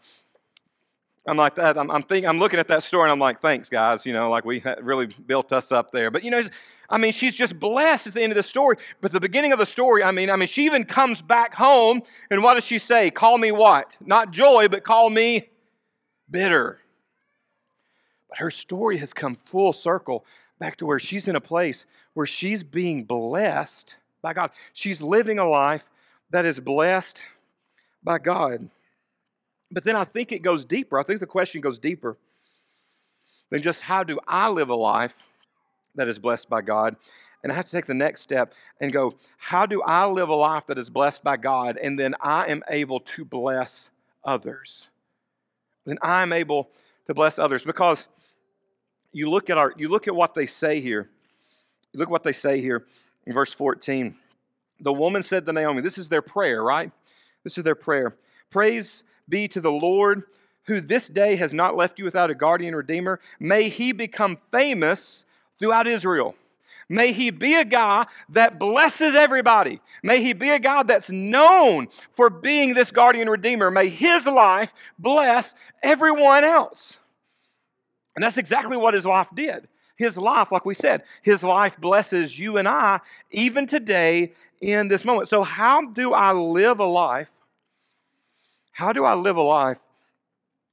I'm 1.27 1.37
like 1.37 1.55
that. 1.55 1.77
I'm, 1.77 1.91
I'm 1.91 2.03
thinking. 2.03 2.27
I'm 2.27 2.39
looking 2.39 2.59
at 2.59 2.69
that 2.69 2.83
story, 2.83 3.03
and 3.03 3.11
I'm 3.11 3.19
like, 3.19 3.41
thanks, 3.41 3.69
guys. 3.69 4.05
You 4.05 4.13
know, 4.13 4.29
like 4.29 4.45
we 4.45 4.63
really 4.81 5.07
built 5.07 5.51
us 5.51 5.71
up 5.71 5.91
there. 5.91 6.09
But 6.09 6.23
you 6.23 6.31
know, 6.31 6.41
I 6.89 6.97
mean, 6.97 7.11
she's 7.11 7.35
just 7.35 7.59
blessed 7.59 8.07
at 8.07 8.13
the 8.13 8.23
end 8.23 8.31
of 8.31 8.37
the 8.37 8.43
story. 8.43 8.77
But 9.01 9.11
the 9.11 9.19
beginning 9.19 9.51
of 9.51 9.59
the 9.59 9.65
story, 9.65 10.03
I 10.03 10.11
mean, 10.11 10.29
I 10.29 10.37
mean, 10.37 10.47
she 10.47 10.65
even 10.65 10.85
comes 10.85 11.21
back 11.21 11.53
home, 11.53 12.01
and 12.31 12.41
what 12.41 12.53
does 12.53 12.63
she 12.63 12.79
say? 12.79 13.11
Call 13.11 13.37
me 13.37 13.51
what? 13.51 13.95
Not 13.99 14.31
joy, 14.31 14.69
but 14.69 14.85
call 14.85 15.09
me 15.09 15.49
bitter. 16.31 16.79
But 18.29 18.39
her 18.39 18.51
story 18.51 18.97
has 18.97 19.13
come 19.13 19.37
full 19.45 19.73
circle 19.73 20.25
back 20.59 20.77
to 20.77 20.85
where 20.85 20.99
she's 20.99 21.27
in 21.27 21.35
a 21.35 21.41
place 21.41 21.85
where 22.13 22.25
she's 22.25 22.63
being 22.63 23.03
blessed 23.03 23.95
by 24.21 24.33
God. 24.33 24.51
She's 24.73 25.01
living 25.01 25.39
a 25.39 25.47
life 25.47 25.83
that 26.31 26.45
is 26.45 26.59
blessed 26.59 27.21
by 28.03 28.17
God. 28.19 28.69
But 29.71 29.83
then 29.83 29.95
I 29.95 30.05
think 30.05 30.31
it 30.31 30.41
goes 30.41 30.65
deeper. 30.65 30.99
I 30.99 31.03
think 31.03 31.19
the 31.19 31.25
question 31.25 31.61
goes 31.61 31.79
deeper 31.79 32.17
than 33.49 33.61
just 33.61 33.81
how 33.81 34.03
do 34.03 34.19
I 34.27 34.49
live 34.49 34.69
a 34.69 34.75
life 34.75 35.13
that 35.95 36.07
is 36.07 36.19
blessed 36.19 36.49
by 36.49 36.61
God? 36.61 36.95
And 37.43 37.51
I 37.51 37.55
have 37.55 37.65
to 37.65 37.71
take 37.71 37.85
the 37.85 37.93
next 37.93 38.21
step 38.21 38.53
and 38.81 38.91
go, 38.91 39.15
how 39.37 39.65
do 39.65 39.81
I 39.81 40.05
live 40.05 40.29
a 40.29 40.35
life 40.35 40.63
that 40.67 40.77
is 40.77 40.89
blessed 40.89 41.23
by 41.23 41.37
God? 41.37 41.77
And 41.77 41.99
then 41.99 42.15
I 42.21 42.47
am 42.47 42.63
able 42.69 42.99
to 43.15 43.25
bless 43.25 43.89
others. 44.23 44.87
Then 45.85 45.97
I 46.01 46.21
am 46.21 46.33
able 46.33 46.69
to 47.07 47.13
bless 47.13 47.39
others. 47.39 47.63
Because 47.63 48.07
you 49.11 49.29
look 49.29 49.49
at 49.49 49.57
our 49.57 49.73
you 49.77 49.89
look 49.89 50.07
at 50.07 50.15
what 50.15 50.35
they 50.35 50.45
say 50.45 50.81
here. 50.81 51.09
Look 51.93 52.09
what 52.09 52.23
they 52.23 52.33
say 52.33 52.61
here 52.61 52.85
in 53.25 53.33
verse 53.33 53.53
14. 53.53 54.15
The 54.79 54.93
woman 54.93 55.23
said 55.23 55.45
to 55.45 55.53
Naomi, 55.53 55.81
This 55.81 55.97
is 55.97 56.09
their 56.09 56.21
prayer, 56.21 56.63
right? 56.63 56.91
This 57.43 57.57
is 57.57 57.63
their 57.63 57.75
prayer. 57.75 58.15
Praise 58.49 59.03
be 59.29 59.47
to 59.49 59.61
the 59.61 59.71
Lord, 59.71 60.23
who 60.65 60.81
this 60.81 61.07
day 61.07 61.35
has 61.37 61.53
not 61.53 61.75
left 61.75 61.97
you 61.97 62.05
without 62.05 62.29
a 62.29 62.35
guardian 62.35 62.75
redeemer. 62.75 63.19
May 63.39 63.69
he 63.69 63.91
become 63.91 64.37
famous 64.51 65.23
throughout 65.59 65.87
Israel. 65.87 66.35
May 66.89 67.11
he 67.11 67.31
be 67.31 67.55
a 67.55 67.65
guy 67.65 68.05
that 68.29 68.59
blesses 68.59 69.15
everybody. 69.15 69.81
May 70.03 70.21
he 70.21 70.33
be 70.33 70.49
a 70.51 70.59
God 70.59 70.87
that's 70.87 71.09
known 71.09 71.89
for 72.15 72.29
being 72.29 72.73
this 72.73 72.91
guardian 72.91 73.29
redeemer. 73.29 73.69
May 73.69 73.89
his 73.89 74.25
life 74.25 74.71
bless 74.97 75.53
everyone 75.83 76.45
else. 76.45 76.97
And 78.15 78.23
that's 78.23 78.37
exactly 78.37 78.77
what 78.77 78.93
his 78.93 79.05
life 79.05 79.27
did. 79.33 79.67
His 79.97 80.17
life, 80.17 80.51
like 80.51 80.65
we 80.65 80.75
said, 80.75 81.03
his 81.23 81.43
life 81.43 81.75
blesses 81.79 82.37
you 82.37 82.57
and 82.57 82.67
I 82.67 83.01
even 83.31 83.67
today 83.67 84.33
in 84.61 84.87
this 84.87 85.03
moment. 85.03 85.27
So, 85.27 85.43
how 85.43 85.87
do 85.87 86.13
I 86.13 86.31
live 86.31 86.79
a 86.79 86.85
life 86.85 87.27
how 88.77 88.93
do 88.93 89.05
I 89.05 89.15
live 89.15 89.37
a 89.37 89.41
life 89.41 89.79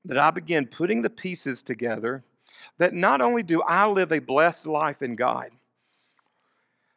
that 0.04 0.18
I 0.18 0.30
begin 0.30 0.66
putting 0.66 1.00
the 1.00 1.08
pieces 1.08 1.62
together 1.62 2.22
that 2.76 2.92
not 2.92 3.22
only 3.22 3.42
do 3.42 3.62
I 3.62 3.86
live 3.86 4.12
a 4.12 4.18
blessed 4.18 4.66
life 4.66 5.00
in 5.00 5.16
God, 5.16 5.48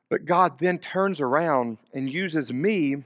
but 0.09 0.25
God 0.25 0.59
then 0.59 0.79
turns 0.79 1.21
around 1.21 1.77
and 1.93 2.11
uses 2.11 2.51
me 2.51 3.05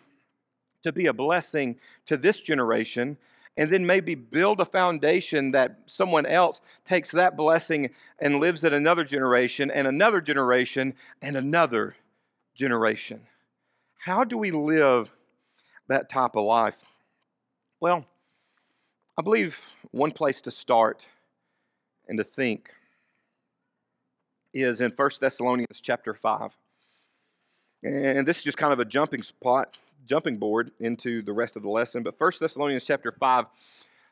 to 0.81 0.91
be 0.91 1.05
a 1.05 1.13
blessing 1.13 1.75
to 2.07 2.17
this 2.17 2.39
generation 2.39 3.17
and 3.55 3.69
then 3.69 3.85
maybe 3.85 4.15
build 4.15 4.61
a 4.61 4.65
foundation 4.65 5.51
that 5.51 5.81
someone 5.85 6.25
else 6.25 6.59
takes 6.85 7.11
that 7.11 7.37
blessing 7.37 7.91
and 8.17 8.39
lives 8.39 8.63
in 8.63 8.73
another 8.73 9.03
generation 9.03 9.69
and 9.69 9.87
another 9.87 10.21
generation 10.21 10.95
and 11.21 11.37
another 11.37 11.95
generation. 12.55 13.21
How 13.99 14.23
do 14.23 14.39
we 14.39 14.49
live 14.49 15.11
that 15.87 16.09
type 16.09 16.35
of 16.35 16.45
life? 16.45 16.77
Well, 17.81 18.05
I 19.17 19.23
believe 19.23 19.57
one 19.89 20.11
place 20.11 20.39
to 20.41 20.51
start 20.51 21.03
and 22.07 22.15
to 22.19 22.23
think 22.23 22.69
is 24.53 24.81
in 24.81 24.91
1 24.91 25.09
Thessalonians 25.19 25.81
chapter 25.81 26.13
5. 26.13 26.51
And 27.81 28.27
this 28.27 28.37
is 28.37 28.43
just 28.43 28.59
kind 28.59 28.71
of 28.71 28.79
a 28.79 28.85
jumping 28.85 29.23
spot, 29.23 29.77
jumping 30.05 30.37
board 30.37 30.69
into 30.79 31.23
the 31.23 31.33
rest 31.33 31.55
of 31.55 31.63
the 31.63 31.69
lesson. 31.69 32.03
But 32.03 32.19
1 32.19 32.33
Thessalonians 32.39 32.85
chapter 32.85 33.11
5 33.11 33.45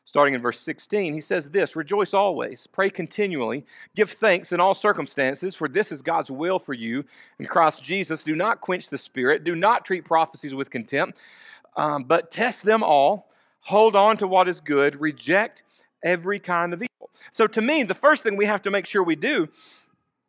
Starting 0.06 0.34
in 0.34 0.40
verse 0.40 0.58
16, 0.58 1.14
he 1.14 1.20
says 1.20 1.50
this 1.50 1.76
Rejoice 1.76 2.14
always, 2.14 2.66
pray 2.66 2.90
continually, 2.90 3.64
give 3.94 4.10
thanks 4.10 4.50
in 4.50 4.58
all 4.58 4.74
circumstances, 4.74 5.54
for 5.54 5.68
this 5.68 5.92
is 5.92 6.02
God's 6.02 6.32
will 6.32 6.58
for 6.58 6.72
you 6.72 7.04
in 7.38 7.46
Christ 7.46 7.84
Jesus. 7.84 8.24
Do 8.24 8.34
not 8.34 8.60
quench 8.60 8.88
the 8.88 8.98
Spirit, 8.98 9.44
do 9.44 9.54
not 9.54 9.84
treat 9.84 10.04
prophecies 10.04 10.52
with 10.52 10.68
contempt, 10.68 11.16
um, 11.76 12.02
but 12.04 12.32
test 12.32 12.64
them 12.64 12.82
all. 12.82 13.30
Hold 13.60 13.96
on 13.96 14.16
to 14.18 14.26
what 14.26 14.48
is 14.48 14.60
good, 14.60 15.00
reject 15.00 15.62
every 16.02 16.38
kind 16.38 16.72
of 16.72 16.82
evil. 16.82 17.10
So, 17.32 17.46
to 17.46 17.60
me, 17.60 17.82
the 17.82 17.94
first 17.94 18.22
thing 18.22 18.36
we 18.36 18.46
have 18.46 18.62
to 18.62 18.70
make 18.70 18.86
sure 18.86 19.02
we 19.02 19.16
do 19.16 19.48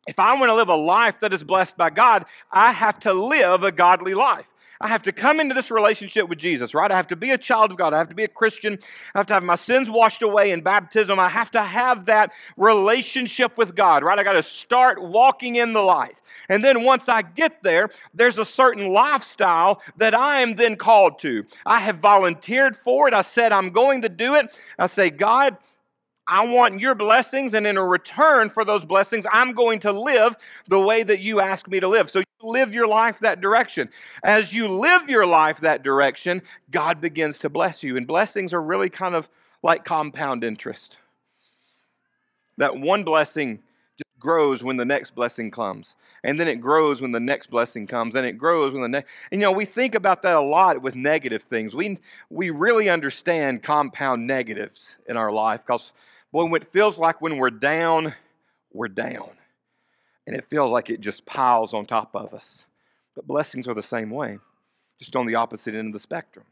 if 0.06 0.18
I 0.18 0.34
want 0.34 0.50
to 0.50 0.54
live 0.54 0.68
a 0.68 0.74
life 0.74 1.16
that 1.20 1.32
is 1.32 1.44
blessed 1.44 1.76
by 1.76 1.90
God, 1.90 2.24
I 2.50 2.72
have 2.72 2.98
to 3.00 3.12
live 3.12 3.62
a 3.62 3.70
godly 3.70 4.14
life. 4.14 4.46
I 4.82 4.88
have 4.88 5.04
to 5.04 5.12
come 5.12 5.38
into 5.38 5.54
this 5.54 5.70
relationship 5.70 6.28
with 6.28 6.38
Jesus, 6.38 6.74
right? 6.74 6.90
I 6.90 6.96
have 6.96 7.06
to 7.08 7.16
be 7.16 7.30
a 7.30 7.38
child 7.38 7.70
of 7.70 7.78
God. 7.78 7.94
I 7.94 7.98
have 7.98 8.08
to 8.08 8.16
be 8.16 8.24
a 8.24 8.28
Christian. 8.28 8.80
I 9.14 9.18
have 9.18 9.26
to 9.28 9.34
have 9.34 9.44
my 9.44 9.54
sins 9.54 9.88
washed 9.88 10.22
away 10.22 10.50
in 10.50 10.60
baptism. 10.60 11.20
I 11.20 11.28
have 11.28 11.52
to 11.52 11.62
have 11.62 12.06
that 12.06 12.32
relationship 12.56 13.56
with 13.56 13.76
God, 13.76 14.02
right? 14.02 14.18
I 14.18 14.24
got 14.24 14.32
to 14.32 14.42
start 14.42 15.00
walking 15.00 15.54
in 15.54 15.72
the 15.72 15.80
light. 15.80 16.20
And 16.48 16.64
then 16.64 16.82
once 16.82 17.08
I 17.08 17.22
get 17.22 17.62
there, 17.62 17.90
there's 18.12 18.38
a 18.38 18.44
certain 18.44 18.92
lifestyle 18.92 19.80
that 19.98 20.14
I 20.14 20.40
am 20.40 20.56
then 20.56 20.74
called 20.74 21.20
to. 21.20 21.44
I 21.64 21.78
have 21.78 21.98
volunteered 21.98 22.76
for 22.82 23.06
it. 23.06 23.14
I 23.14 23.22
said, 23.22 23.52
I'm 23.52 23.70
going 23.70 24.02
to 24.02 24.08
do 24.08 24.34
it. 24.34 24.46
I 24.80 24.88
say, 24.88 25.10
God, 25.10 25.56
I 26.28 26.44
want 26.44 26.80
your 26.80 26.94
blessings, 26.94 27.52
and 27.54 27.66
in 27.66 27.78
return 27.78 28.48
for 28.50 28.64
those 28.64 28.84
blessings, 28.84 29.26
I'm 29.32 29.52
going 29.52 29.80
to 29.80 29.92
live 29.92 30.36
the 30.68 30.78
way 30.78 31.02
that 31.02 31.20
you 31.20 31.40
ask 31.40 31.66
me 31.68 31.80
to 31.80 31.88
live. 31.88 32.10
So 32.10 32.20
you 32.20 32.24
live 32.42 32.72
your 32.72 32.86
life 32.86 33.18
that 33.20 33.40
direction. 33.40 33.88
As 34.22 34.52
you 34.52 34.68
live 34.68 35.08
your 35.08 35.26
life 35.26 35.60
that 35.60 35.82
direction, 35.82 36.42
God 36.70 37.00
begins 37.00 37.38
to 37.40 37.48
bless 37.48 37.82
you. 37.82 37.96
And 37.96 38.06
blessings 38.06 38.54
are 38.54 38.62
really 38.62 38.88
kind 38.88 39.14
of 39.14 39.28
like 39.62 39.84
compound 39.84 40.44
interest. 40.44 40.98
That 42.56 42.76
one 42.76 43.02
blessing 43.02 43.60
just 43.96 44.20
grows 44.20 44.62
when 44.62 44.76
the 44.76 44.84
next 44.84 45.14
blessing 45.14 45.50
comes. 45.50 45.96
And 46.24 46.38
then 46.38 46.46
it 46.46 46.56
grows 46.56 47.00
when 47.00 47.10
the 47.10 47.20
next 47.20 47.50
blessing 47.50 47.88
comes. 47.88 48.14
And 48.14 48.24
it 48.24 48.38
grows 48.38 48.74
when 48.74 48.82
the 48.82 48.88
next. 48.88 49.08
And 49.32 49.40
you 49.40 49.46
know, 49.46 49.52
we 49.52 49.64
think 49.64 49.96
about 49.96 50.22
that 50.22 50.36
a 50.36 50.40
lot 50.40 50.82
with 50.82 50.94
negative 50.94 51.42
things. 51.42 51.74
We, 51.74 51.98
we 52.30 52.50
really 52.50 52.88
understand 52.88 53.64
compound 53.64 54.26
negatives 54.26 54.96
in 55.08 55.16
our 55.16 55.32
life 55.32 55.62
because 55.66 55.92
Boy, 56.32 56.46
when 56.46 56.62
it 56.62 56.72
feels 56.72 56.98
like 56.98 57.20
when 57.20 57.36
we're 57.36 57.50
down, 57.50 58.14
we're 58.72 58.88
down. 58.88 59.30
And 60.26 60.34
it 60.34 60.48
feels 60.48 60.72
like 60.72 60.88
it 60.88 61.00
just 61.00 61.26
piles 61.26 61.74
on 61.74 61.84
top 61.84 62.14
of 62.14 62.32
us. 62.32 62.64
But 63.14 63.26
blessings 63.26 63.68
are 63.68 63.74
the 63.74 63.82
same 63.82 64.10
way, 64.10 64.38
just 64.98 65.14
on 65.14 65.26
the 65.26 65.34
opposite 65.34 65.74
end 65.74 65.88
of 65.88 65.92
the 65.92 65.98
spectrum. 65.98 66.46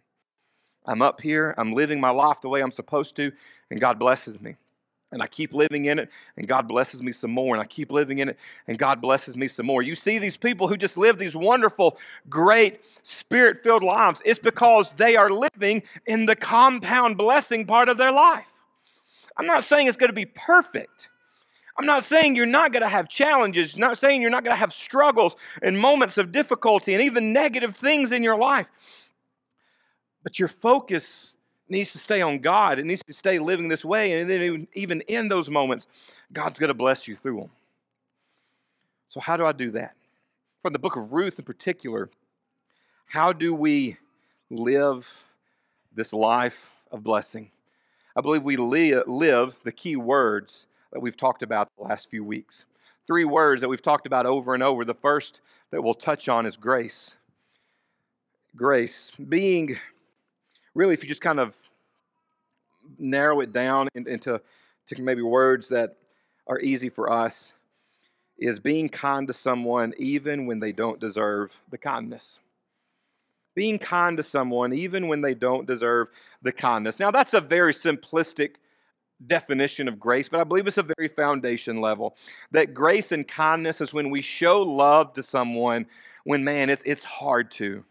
I'm 0.84 1.00
up 1.00 1.20
here, 1.20 1.54
I'm 1.56 1.72
living 1.72 2.00
my 2.00 2.10
life 2.10 2.40
the 2.42 2.49
way 2.49 2.60
I'm 2.62 2.72
supposed 2.72 3.16
to, 3.16 3.32
and 3.70 3.80
God 3.80 3.99
blesses 3.99 4.40
me. 4.40 4.56
And 5.12 5.22
I 5.22 5.26
keep 5.26 5.52
living 5.52 5.87
in 5.87 5.99
it, 5.99 6.08
and 6.37 6.46
God 6.46 6.68
blesses 6.68 7.02
me 7.02 7.10
some 7.10 7.32
more. 7.32 7.54
And 7.54 7.62
I 7.62 7.66
keep 7.66 7.90
living 7.90 8.18
in 8.18 8.28
it, 8.28 8.38
and 8.68 8.78
God 8.78 9.00
blesses 9.00 9.37
me 9.37 9.49
some 9.49 9.66
more. 9.66 9.82
You 9.82 9.96
see 9.96 10.18
these 10.18 10.37
people 10.37 10.68
who 10.68 10.76
just 10.76 10.96
live 10.96 11.18
these 11.18 11.34
wonderful, 11.34 11.99
great, 12.28 12.80
spirit 13.02 13.62
filled 13.62 13.82
lives. 13.82 14.22
It's 14.25 14.38
because 14.38 14.92
they 14.96 15.16
are 15.16 15.30
living 15.30 15.82
in 16.06 16.26
the 16.26 16.37
compound 16.37 17.18
blessing 17.18 17.66
part 17.66 17.88
of 17.88 17.99
their 17.99 18.12
life. 18.12 18.46
I'm 19.40 19.47
not 19.47 19.64
saying 19.64 19.87
it's 19.87 19.97
going 19.97 20.11
to 20.11 20.14
be 20.14 20.26
perfect. 20.26 21.09
I'm 21.78 21.87
not 21.87 22.04
saying 22.04 22.37
you're 22.37 22.44
not 22.44 22.75
going 22.75 22.82
to 22.82 22.90
have 22.90 23.09
challenges, 23.09 23.75
not 23.75 23.97
saying 23.97 24.20
you're 24.20 24.30
not 24.30 24.44
going 24.44 24.52
to 24.52 24.61
have 24.61 24.70
struggles 24.70 25.35
and 25.62 25.78
moments 25.78 26.18
of 26.18 26.30
difficulty 26.30 26.92
and 26.92 27.00
even 27.00 27.32
negative 27.32 27.75
things 27.75 28.12
in 28.12 28.23
your 28.23 28.37
life. 28.37 28.66
But 30.23 30.38
your 30.38 30.49
focus 30.49 31.37
needs 31.70 31.92
to 31.92 31.99
stay 31.99 32.20
on 32.20 32.40
God. 32.40 32.78
It 32.78 32.85
needs 32.85 33.02
to 33.04 33.14
stay 33.14 33.38
living 33.38 33.68
this 33.68 33.82
way. 33.82 34.20
And 34.20 34.28
then, 34.28 34.68
even 34.75 35.00
in 35.02 35.28
those 35.28 35.49
moments, 35.49 35.87
God's 36.35 36.59
going 36.59 36.68
to 36.68 36.75
bless 36.75 37.09
you 37.09 37.16
through 37.16 37.40
them. 37.40 37.50
So, 39.09 39.20
how 39.20 39.38
do 39.38 39.47
I 39.47 39.52
do 39.52 39.70
that? 39.70 39.94
From 40.61 40.75
the 40.75 40.78
book 40.78 40.97
of 40.97 41.12
Ruth 41.12 41.38
in 41.38 41.47
particular, 41.47 42.11
how 43.06 43.32
do 43.32 43.54
we 43.54 43.97
live 44.50 45.09
this 45.94 46.12
life 46.12 46.59
of 46.92 47.02
blessing? 47.02 47.50
I 48.20 48.22
believe 48.22 48.42
we 48.42 48.58
live 48.58 49.54
the 49.64 49.72
key 49.72 49.96
words 49.96 50.66
that 50.92 51.00
we've 51.00 51.16
talked 51.16 51.42
about 51.42 51.70
the 51.78 51.84
last 51.84 52.10
few 52.10 52.22
weeks. 52.22 52.66
Three 53.06 53.24
words 53.24 53.62
that 53.62 53.68
we've 53.68 53.80
talked 53.80 54.04
about 54.04 54.26
over 54.26 54.52
and 54.52 54.62
over. 54.62 54.84
The 54.84 54.92
first 54.92 55.40
that 55.70 55.82
we'll 55.82 55.94
touch 55.94 56.28
on 56.28 56.44
is 56.44 56.54
grace. 56.54 57.16
Grace. 58.54 59.10
Being, 59.30 59.78
really, 60.74 60.92
if 60.92 61.02
you 61.02 61.08
just 61.08 61.22
kind 61.22 61.40
of 61.40 61.54
narrow 62.98 63.40
it 63.40 63.54
down 63.54 63.88
into 63.94 64.38
to 64.88 65.02
maybe 65.02 65.22
words 65.22 65.70
that 65.70 65.96
are 66.46 66.60
easy 66.60 66.90
for 66.90 67.10
us, 67.10 67.54
is 68.36 68.60
being 68.60 68.90
kind 68.90 69.28
to 69.28 69.32
someone 69.32 69.94
even 69.96 70.44
when 70.44 70.60
they 70.60 70.72
don't 70.72 71.00
deserve 71.00 71.56
the 71.70 71.78
kindness 71.78 72.38
being 73.54 73.78
kind 73.78 74.16
to 74.16 74.23
someone 74.23 74.73
even 74.73 75.09
when 75.09 75.21
they 75.21 75.35
don't 75.35 75.66
deserve 75.66 76.09
the 76.42 76.52
kindness. 76.52 76.99
Now, 76.99 77.11
that's 77.11 77.35
a 77.35 77.40
very 77.40 77.73
simplistic 77.73 78.57
definition 79.26 79.88
of 79.88 80.00
grace, 80.00 80.28
but 80.28 80.40
I 80.40 80.45
believe 80.45 80.66
it's 80.66 80.78
a 80.78 80.83
very 80.97 81.09
foundation 81.09 81.80
level. 81.80 82.16
That 82.52 82.75
grace 82.75 83.12
and 83.12 83.26
kindness 83.26 83.80
is 83.80 83.92
when 83.92 84.11
we 84.11 84.23
show 84.23 84.62
love 84.62 85.12
to 85.14 85.23
someone 85.23 85.87
when, 86.25 86.45
man, 86.45 86.71
it's, 86.71 86.83
it's 86.87 87.04
hard 87.04 87.50
to. 87.52 87.85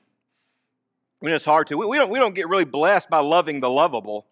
When 1.19 1.33
it's 1.33 1.45
hard 1.45 1.67
to. 1.67 1.77
We, 1.77 1.85
we, 1.85 1.97
don't, 1.97 2.09
we 2.09 2.19
don't 2.19 2.35
get 2.35 2.47
really 2.47 2.65
blessed 2.65 3.09
by 3.09 3.19
loving 3.19 3.59
the 3.59 3.69
lovable 3.69 4.25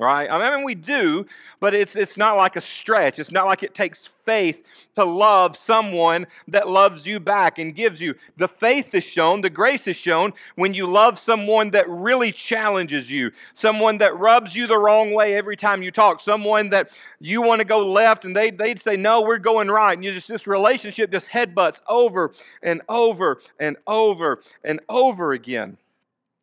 right? 0.00 0.30
I 0.30 0.56
mean, 0.56 0.64
we 0.64 0.74
do, 0.74 1.26
but 1.60 1.74
it's, 1.74 1.94
it's 1.94 2.16
not 2.16 2.36
like 2.36 2.56
a 2.56 2.60
stretch. 2.60 3.18
It's 3.18 3.30
not 3.30 3.46
like 3.46 3.62
it 3.62 3.74
takes 3.74 4.08
faith 4.24 4.64
to 4.94 5.04
love 5.04 5.58
someone 5.58 6.26
that 6.48 6.68
loves 6.68 7.06
you 7.06 7.20
back 7.20 7.58
and 7.58 7.74
gives 7.74 8.00
you. 8.00 8.14
The 8.38 8.48
faith 8.48 8.94
is 8.94 9.04
shown, 9.04 9.42
the 9.42 9.50
grace 9.50 9.86
is 9.86 9.96
shown 9.96 10.32
when 10.56 10.72
you 10.72 10.90
love 10.90 11.18
someone 11.18 11.70
that 11.72 11.86
really 11.88 12.32
challenges 12.32 13.10
you, 13.10 13.30
someone 13.52 13.98
that 13.98 14.16
rubs 14.18 14.56
you 14.56 14.66
the 14.66 14.78
wrong 14.78 15.12
way 15.12 15.34
every 15.34 15.56
time 15.56 15.82
you 15.82 15.90
talk, 15.90 16.22
someone 16.22 16.70
that 16.70 16.90
you 17.20 17.42
want 17.42 17.60
to 17.60 17.66
go 17.66 17.86
left 17.86 18.24
and 18.24 18.34
they, 18.34 18.50
they'd 18.50 18.80
say, 18.80 18.96
no, 18.96 19.20
we're 19.20 19.38
going 19.38 19.68
right. 19.68 19.92
And 19.92 20.02
you 20.02 20.14
just, 20.14 20.28
this 20.28 20.46
relationship 20.46 21.12
just 21.12 21.28
headbutts 21.28 21.82
over 21.86 22.32
and 22.62 22.80
over 22.88 23.42
and 23.58 23.76
over 23.86 24.40
and 24.64 24.80
over 24.88 25.32
again. 25.32 25.76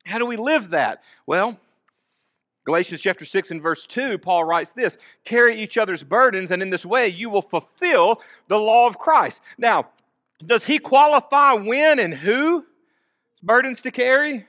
How 0.06 0.20
do 0.20 0.28
we 0.28 0.38
live 0.38 0.70
that? 0.70 1.02
Well, 1.26 1.60
Galatians 2.68 3.00
chapter 3.00 3.24
6 3.24 3.52
and 3.52 3.62
verse 3.62 3.86
2, 3.86 4.18
Paul 4.18 4.44
writes 4.44 4.72
this 4.76 4.98
Carry 5.24 5.56
each 5.56 5.78
other's 5.78 6.04
burdens, 6.04 6.52
and 6.52 6.62
in 6.62 6.70
this 6.70 6.86
way 6.86 7.08
you 7.08 7.30
will 7.30 7.42
fulfill 7.42 8.22
the 8.50 8.60
law 8.60 8.88
of 8.88 9.00
Christ. 9.00 9.42
Now, 9.58 9.88
does 10.46 10.66
he 10.66 10.78
qualify 10.78 11.54
when 11.54 11.98
and 11.98 12.14
who 12.14 12.66
burdens 13.42 13.82
to 13.84 13.92
carry? 13.92 14.46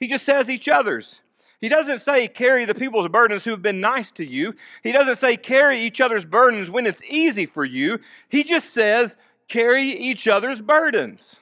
He 0.00 0.08
just 0.08 0.26
says 0.26 0.50
each 0.50 0.66
other's. 0.66 1.20
He 1.60 1.68
doesn't 1.68 2.00
say 2.00 2.26
carry 2.26 2.64
the 2.64 2.74
people's 2.74 3.06
burdens 3.06 3.44
who 3.44 3.50
have 3.50 3.62
been 3.62 3.80
nice 3.80 4.10
to 4.12 4.26
you. 4.26 4.54
He 4.82 4.90
doesn't 4.90 5.18
say 5.18 5.36
carry 5.36 5.80
each 5.80 6.00
other's 6.00 6.24
burdens 6.24 6.72
when 6.72 6.86
it's 6.86 7.04
easy 7.04 7.46
for 7.46 7.64
you. 7.64 8.00
He 8.30 8.42
just 8.42 8.70
says 8.70 9.16
carry 9.46 9.92
each 9.92 10.26
other's 10.26 10.60
burdens. 10.60 11.38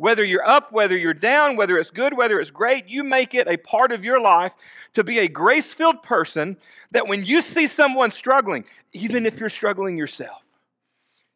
Whether 0.00 0.24
you're 0.24 0.48
up, 0.48 0.72
whether 0.72 0.96
you're 0.96 1.12
down, 1.12 1.56
whether 1.56 1.76
it's 1.76 1.90
good, 1.90 2.16
whether 2.16 2.40
it's 2.40 2.50
great, 2.50 2.88
you 2.88 3.04
make 3.04 3.34
it 3.34 3.46
a 3.46 3.58
part 3.58 3.92
of 3.92 4.02
your 4.02 4.18
life 4.18 4.52
to 4.94 5.04
be 5.04 5.18
a 5.18 5.28
grace 5.28 5.74
filled 5.74 6.02
person 6.02 6.56
that 6.92 7.06
when 7.06 7.26
you 7.26 7.42
see 7.42 7.66
someone 7.66 8.10
struggling, 8.10 8.64
even 8.94 9.26
if 9.26 9.38
you're 9.38 9.50
struggling 9.50 9.98
yourself, 9.98 10.40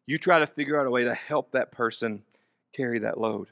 you 0.07 0.17
try 0.17 0.39
to 0.39 0.47
figure 0.47 0.79
out 0.79 0.87
a 0.87 0.89
way 0.89 1.03
to 1.03 1.13
help 1.13 1.51
that 1.51 1.71
person 1.71 2.23
carry 2.75 2.97
that 2.97 3.19
load, 3.19 3.49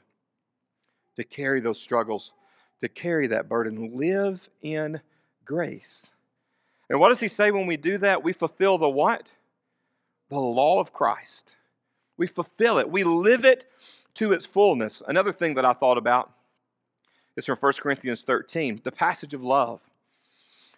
to 1.14 1.22
carry 1.22 1.60
those 1.60 1.80
struggles, 1.80 2.32
to 2.80 2.88
carry 2.88 3.28
that 3.28 3.48
burden. 3.48 3.96
Live 3.96 4.48
in 4.62 5.00
grace. 5.44 6.08
And 6.90 6.98
what 6.98 7.10
does 7.10 7.20
he 7.20 7.28
say 7.28 7.52
when 7.52 7.68
we 7.68 7.76
do 7.76 7.98
that? 7.98 8.24
We 8.24 8.32
fulfill 8.32 8.78
the 8.78 8.88
what? 8.88 9.28
The 10.30 10.40
law 10.40 10.80
of 10.80 10.92
Christ. 10.92 11.54
We 12.16 12.26
fulfill 12.26 12.78
it. 12.78 12.90
We 12.90 13.04
live 13.04 13.44
it 13.44 13.70
to 14.14 14.32
its 14.32 14.46
fullness. 14.46 15.02
Another 15.06 15.32
thing 15.32 15.54
that 15.54 15.64
I 15.64 15.72
thought 15.72 15.98
about 15.98 16.30
is 17.36 17.46
from 17.46 17.58
1 17.58 17.72
Corinthians 17.80 18.22
13, 18.22 18.80
the 18.84 18.92
passage 18.92 19.34
of 19.34 19.42
love, 19.42 19.80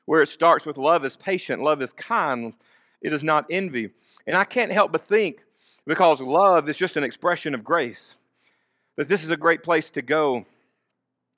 where 0.07 0.23
it 0.23 0.29
starts 0.29 0.65
with 0.65 0.79
love 0.79 1.05
is 1.05 1.17
patient, 1.17 1.63
love 1.63 1.83
is 1.83 1.93
kind, 1.93 2.55
it 3.03 3.13
is 3.13 3.23
not 3.23 3.47
envy. 3.51 3.91
And 4.27 4.37
I 4.37 4.45
can't 4.45 4.73
help 4.73 4.93
but 4.93 5.07
think, 5.07 5.43
because 5.87 6.21
love 6.21 6.69
is 6.69 6.77
just 6.77 6.97
an 6.97 7.05
expression 7.05 7.55
of 7.55 7.63
grace, 7.63 8.15
that 8.97 9.09
this 9.09 9.23
is 9.23 9.31
a 9.31 9.37
great 9.37 9.63
place 9.63 9.91
to 9.91 10.03
go 10.03 10.47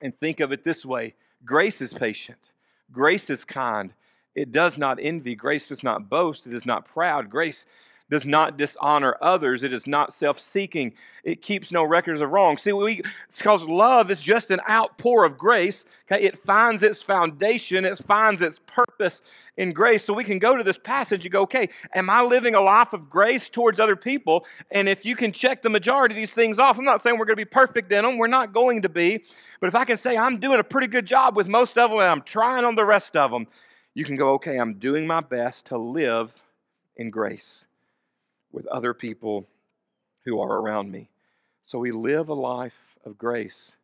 and 0.01 0.17
think 0.17 0.39
of 0.39 0.51
it 0.51 0.63
this 0.63 0.85
way 0.85 1.15
grace 1.45 1.81
is 1.81 1.93
patient, 1.93 2.51
grace 2.91 3.29
is 3.29 3.45
kind, 3.45 3.93
it 4.35 4.51
does 4.51 4.77
not 4.77 4.99
envy, 5.01 5.35
grace 5.35 5.67
does 5.67 5.83
not 5.83 6.09
boast, 6.09 6.47
it 6.47 6.53
is 6.53 6.65
not 6.65 6.85
proud, 6.85 7.29
grace 7.29 7.65
does 8.09 8.25
not 8.25 8.57
dishonor 8.57 9.15
others. 9.21 9.63
It 9.63 9.71
is 9.71 9.85
not 9.85 10.13
self 10.13 10.39
seeking. 10.39 10.93
It 11.23 11.41
keeps 11.41 11.71
no 11.71 11.83
records 11.83 12.21
of 12.21 12.31
wrong. 12.31 12.57
See, 12.57 12.71
we, 12.71 13.03
it's 13.27 13.37
because 13.37 13.63
love 13.63 14.09
is 14.09 14.21
just 14.21 14.51
an 14.51 14.61
outpour 14.69 15.25
of 15.25 15.37
grace. 15.37 15.85
Okay? 16.09 16.23
It 16.23 16.43
finds 16.43 16.81
its 16.81 17.03
foundation, 17.03 17.85
it 17.85 17.99
finds 17.99 18.41
its 18.41 18.59
purpose 18.65 19.21
in 19.57 19.73
grace. 19.73 20.05
So 20.05 20.13
we 20.13 20.23
can 20.23 20.39
go 20.39 20.55
to 20.55 20.63
this 20.63 20.77
passage 20.77 21.25
and 21.25 21.31
go, 21.31 21.41
okay, 21.41 21.69
am 21.93 22.09
I 22.09 22.21
living 22.21 22.55
a 22.55 22.61
life 22.61 22.93
of 22.93 23.09
grace 23.09 23.49
towards 23.49 23.79
other 23.79 23.95
people? 23.95 24.45
And 24.71 24.89
if 24.89 25.05
you 25.05 25.15
can 25.15 25.31
check 25.31 25.61
the 25.61 25.69
majority 25.69 26.13
of 26.13 26.17
these 26.17 26.33
things 26.33 26.57
off, 26.57 26.79
I'm 26.79 26.85
not 26.85 27.03
saying 27.03 27.17
we're 27.17 27.25
going 27.25 27.37
to 27.37 27.45
be 27.45 27.45
perfect 27.45 27.91
in 27.91 28.05
them, 28.05 28.17
we're 28.17 28.27
not 28.27 28.53
going 28.53 28.81
to 28.83 28.89
be. 28.89 29.23
But 29.59 29.67
if 29.67 29.75
I 29.75 29.83
can 29.83 29.97
say 29.97 30.17
I'm 30.17 30.39
doing 30.39 30.59
a 30.59 30.63
pretty 30.63 30.87
good 30.87 31.05
job 31.05 31.35
with 31.35 31.47
most 31.47 31.77
of 31.77 31.91
them 31.91 31.99
and 31.99 32.09
I'm 32.09 32.21
trying 32.21 32.65
on 32.65 32.75
the 32.75 32.85
rest 32.85 33.15
of 33.17 33.29
them, 33.29 33.45
you 33.93 34.05
can 34.05 34.15
go, 34.15 34.33
okay, 34.35 34.57
I'm 34.57 34.75
doing 34.75 35.05
my 35.05 35.19
best 35.19 35.65
to 35.67 35.77
live 35.77 36.31
in 36.95 37.09
grace 37.09 37.65
with 38.51 38.65
other 38.67 38.93
people 38.93 39.47
who 40.25 40.39
are 40.39 40.59
around 40.59 40.91
me. 40.91 41.09
So 41.65 41.79
we 41.79 41.91
live 41.91 42.29
a 42.29 42.33
life 42.33 42.77
of 43.05 43.17
grace. 43.17 43.75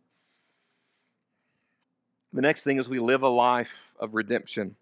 The 2.34 2.42
next 2.42 2.64
thing 2.64 2.80
is 2.80 2.90
we 2.90 3.00
live 3.00 3.24
a 3.24 3.30
life 3.30 3.72
of 4.00 4.14
redemption. 4.14 4.76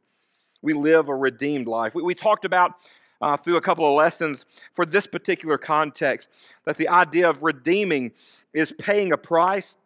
We 0.61 0.73
live 0.73 1.09
a 1.09 1.15
redeemed 1.15 1.67
life. 1.67 1.93
We, 1.93 2.01
we 2.01 2.15
talked 2.15 2.45
about 2.45 2.75
uh, 3.21 3.37
through 3.37 3.57
a 3.57 3.61
couple 3.61 3.87
of 3.87 3.95
lessons 3.95 4.45
for 4.73 4.85
this 4.85 5.07
particular 5.07 5.57
context 5.57 6.29
that 6.65 6.77
the 6.77 6.89
idea 6.89 7.29
of 7.29 7.43
redeeming 7.43 8.11
is 8.53 8.73
paying 8.79 9.13
a 9.13 9.17
price 9.17 9.77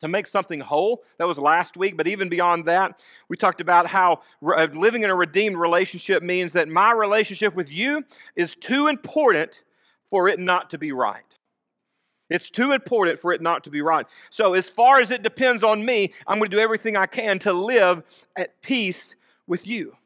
to 0.00 0.08
make 0.08 0.26
something 0.26 0.60
whole. 0.60 1.02
That 1.18 1.26
was 1.26 1.38
last 1.38 1.76
week, 1.76 1.96
but 1.96 2.06
even 2.06 2.28
beyond 2.28 2.64
that, 2.66 2.98
we 3.28 3.36
talked 3.36 3.60
about 3.60 3.86
how 3.86 4.22
uh, 4.44 4.68
living 4.72 5.02
in 5.02 5.10
a 5.10 5.14
redeemed 5.14 5.56
relationship 5.56 6.22
means 6.22 6.52
that 6.54 6.68
my 6.68 6.92
relationship 6.92 7.54
with 7.54 7.70
you 7.70 8.04
is 8.36 8.54
too 8.54 8.88
important 8.88 9.60
for 10.10 10.28
it 10.28 10.38
not 10.38 10.70
to 10.70 10.78
be 10.78 10.92
right. 10.92 11.22
It's 12.30 12.48
too 12.48 12.72
important 12.72 13.20
for 13.20 13.32
it 13.32 13.42
not 13.42 13.64
to 13.64 13.70
be 13.70 13.82
right. 13.82 14.06
So, 14.30 14.54
as 14.54 14.68
far 14.68 15.00
as 15.00 15.10
it 15.10 15.22
depends 15.22 15.64
on 15.64 15.84
me, 15.84 16.14
I'm 16.26 16.38
going 16.38 16.50
to 16.50 16.56
do 16.56 16.62
everything 16.62 16.96
I 16.96 17.06
can 17.06 17.40
to 17.40 17.52
live 17.52 18.04
at 18.36 18.62
peace 18.62 19.16
with 19.48 19.66
you. 19.66 19.96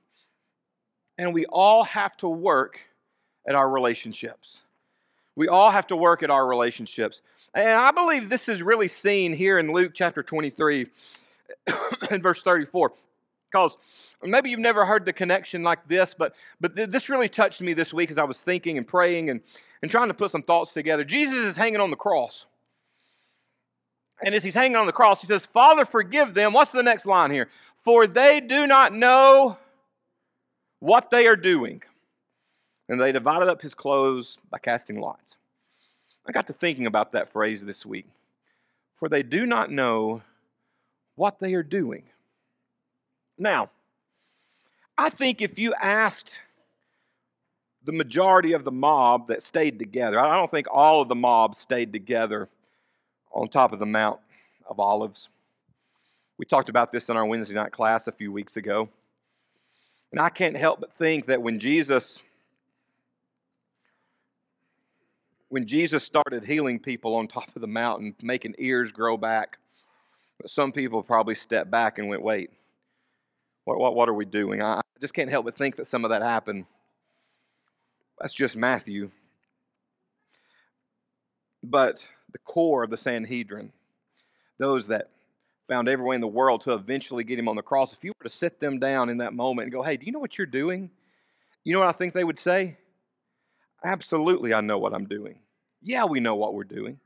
And 1.18 1.34
we 1.34 1.44
all 1.46 1.84
have 1.84 2.16
to 2.18 2.28
work 2.28 2.80
at 3.46 3.54
our 3.54 3.68
relationships. 3.68 4.62
We 5.36 5.48
all 5.48 5.70
have 5.70 5.86
to 5.88 5.96
work 5.96 6.22
at 6.22 6.30
our 6.30 6.46
relationships. 6.46 7.20
And 7.54 7.70
I 7.70 7.92
believe 7.92 8.28
this 8.28 8.48
is 8.48 8.62
really 8.62 8.88
seen 8.88 9.32
here 9.32 9.58
in 9.58 9.72
Luke 9.72 9.92
chapter 9.94 10.22
23 10.22 10.88
and 12.10 12.22
verse 12.22 12.42
34. 12.42 12.92
Because 13.50 13.76
maybe 14.22 14.50
you've 14.50 14.58
never 14.58 14.84
heard 14.84 15.04
the 15.06 15.12
connection 15.12 15.62
like 15.62 15.86
this, 15.86 16.14
but, 16.18 16.34
but 16.60 16.74
this 16.74 17.08
really 17.08 17.28
touched 17.28 17.60
me 17.60 17.72
this 17.72 17.94
week 17.94 18.10
as 18.10 18.18
I 18.18 18.24
was 18.24 18.38
thinking 18.38 18.76
and 18.76 18.86
praying 18.86 19.30
and, 19.30 19.40
and 19.82 19.90
trying 19.90 20.08
to 20.08 20.14
put 20.14 20.32
some 20.32 20.42
thoughts 20.42 20.72
together. 20.72 21.04
Jesus 21.04 21.38
is 21.38 21.56
hanging 21.56 21.80
on 21.80 21.90
the 21.90 21.96
cross. 21.96 22.46
And 24.24 24.34
as 24.34 24.42
he's 24.42 24.54
hanging 24.54 24.76
on 24.76 24.86
the 24.86 24.92
cross, 24.92 25.20
he 25.20 25.28
says, 25.28 25.46
Father, 25.46 25.84
forgive 25.84 26.34
them. 26.34 26.52
What's 26.52 26.72
the 26.72 26.82
next 26.82 27.06
line 27.06 27.30
here? 27.30 27.48
For 27.84 28.08
they 28.08 28.40
do 28.40 28.66
not 28.66 28.92
know 28.92 29.58
what 30.80 31.10
they 31.10 31.28
are 31.28 31.36
doing. 31.36 31.82
And 32.88 33.00
they 33.00 33.12
divided 33.12 33.48
up 33.48 33.62
his 33.62 33.74
clothes 33.74 34.38
by 34.50 34.58
casting 34.58 35.00
lots. 35.00 35.36
I 36.26 36.32
got 36.32 36.46
to 36.46 36.52
thinking 36.52 36.86
about 36.86 37.12
that 37.12 37.32
phrase 37.32 37.64
this 37.64 37.84
week. 37.84 38.06
For 38.96 39.08
they 39.08 39.22
do 39.22 39.44
not 39.46 39.70
know 39.70 40.22
what 41.16 41.38
they 41.38 41.54
are 41.54 41.62
doing. 41.62 42.04
Now, 43.38 43.70
I 44.96 45.10
think 45.10 45.42
if 45.42 45.58
you 45.58 45.74
asked 45.74 46.38
the 47.84 47.92
majority 47.92 48.52
of 48.52 48.64
the 48.64 48.70
mob 48.70 49.28
that 49.28 49.42
stayed 49.42 49.78
together, 49.78 50.18
I 50.18 50.36
don't 50.36 50.50
think 50.50 50.66
all 50.70 51.02
of 51.02 51.08
the 51.08 51.14
mob 51.14 51.54
stayed 51.54 51.92
together 51.92 52.48
on 53.32 53.48
top 53.48 53.72
of 53.72 53.78
the 53.78 53.86
Mount 53.86 54.20
of 54.66 54.80
Olives. 54.80 55.28
We 56.38 56.46
talked 56.46 56.68
about 56.68 56.92
this 56.92 57.08
in 57.08 57.16
our 57.16 57.26
Wednesday 57.26 57.54
night 57.54 57.72
class 57.72 58.06
a 58.06 58.12
few 58.12 58.32
weeks 58.32 58.56
ago. 58.56 58.88
And 60.12 60.20
I 60.20 60.30
can't 60.30 60.56
help 60.56 60.80
but 60.80 60.96
think 60.96 61.26
that 61.26 61.42
when 61.42 61.58
Jesus 61.58 62.22
when 65.54 65.68
Jesus 65.68 66.02
started 66.02 66.44
healing 66.44 66.80
people 66.80 67.14
on 67.14 67.28
top 67.28 67.54
of 67.54 67.60
the 67.60 67.68
mountain, 67.68 68.16
making 68.20 68.56
ears 68.58 68.90
grow 68.90 69.16
back, 69.16 69.58
some 70.46 70.72
people 70.72 71.00
probably 71.00 71.36
stepped 71.36 71.70
back 71.70 72.00
and 72.00 72.08
went, 72.08 72.22
wait, 72.22 72.50
what, 73.62 73.78
what, 73.78 73.94
what 73.94 74.08
are 74.08 74.14
we 74.14 74.24
doing? 74.24 74.60
I 74.60 74.80
just 75.00 75.14
can't 75.14 75.30
help 75.30 75.44
but 75.44 75.56
think 75.56 75.76
that 75.76 75.86
some 75.86 76.04
of 76.04 76.10
that 76.10 76.22
happened. 76.22 76.64
That's 78.18 78.34
just 78.34 78.56
Matthew. 78.56 79.12
But 81.62 82.04
the 82.32 82.40
core 82.40 82.82
of 82.82 82.90
the 82.90 82.96
Sanhedrin, 82.96 83.70
those 84.58 84.88
that 84.88 85.10
found 85.68 85.88
every 85.88 86.04
way 86.04 86.16
in 86.16 86.20
the 86.20 86.26
world 86.26 86.62
to 86.62 86.72
eventually 86.72 87.22
get 87.22 87.38
him 87.38 87.48
on 87.48 87.54
the 87.54 87.62
cross, 87.62 87.92
if 87.92 88.02
you 88.02 88.12
were 88.18 88.28
to 88.28 88.36
sit 88.36 88.58
them 88.58 88.80
down 88.80 89.08
in 89.08 89.18
that 89.18 89.34
moment 89.34 89.66
and 89.66 89.72
go, 89.72 89.84
hey, 89.84 89.96
do 89.96 90.04
you 90.04 90.10
know 90.10 90.18
what 90.18 90.36
you're 90.36 90.48
doing? 90.48 90.90
You 91.62 91.74
know 91.74 91.78
what 91.78 91.90
I 91.90 91.92
think 91.96 92.12
they 92.12 92.24
would 92.24 92.40
say? 92.40 92.76
Absolutely, 93.84 94.54
I 94.54 94.62
know 94.62 94.78
what 94.78 94.94
I'm 94.94 95.06
doing. 95.06 95.38
Yeah, 95.82 96.06
we 96.06 96.18
know 96.18 96.34
what 96.34 96.54
we're 96.54 96.64
doing. 96.64 96.98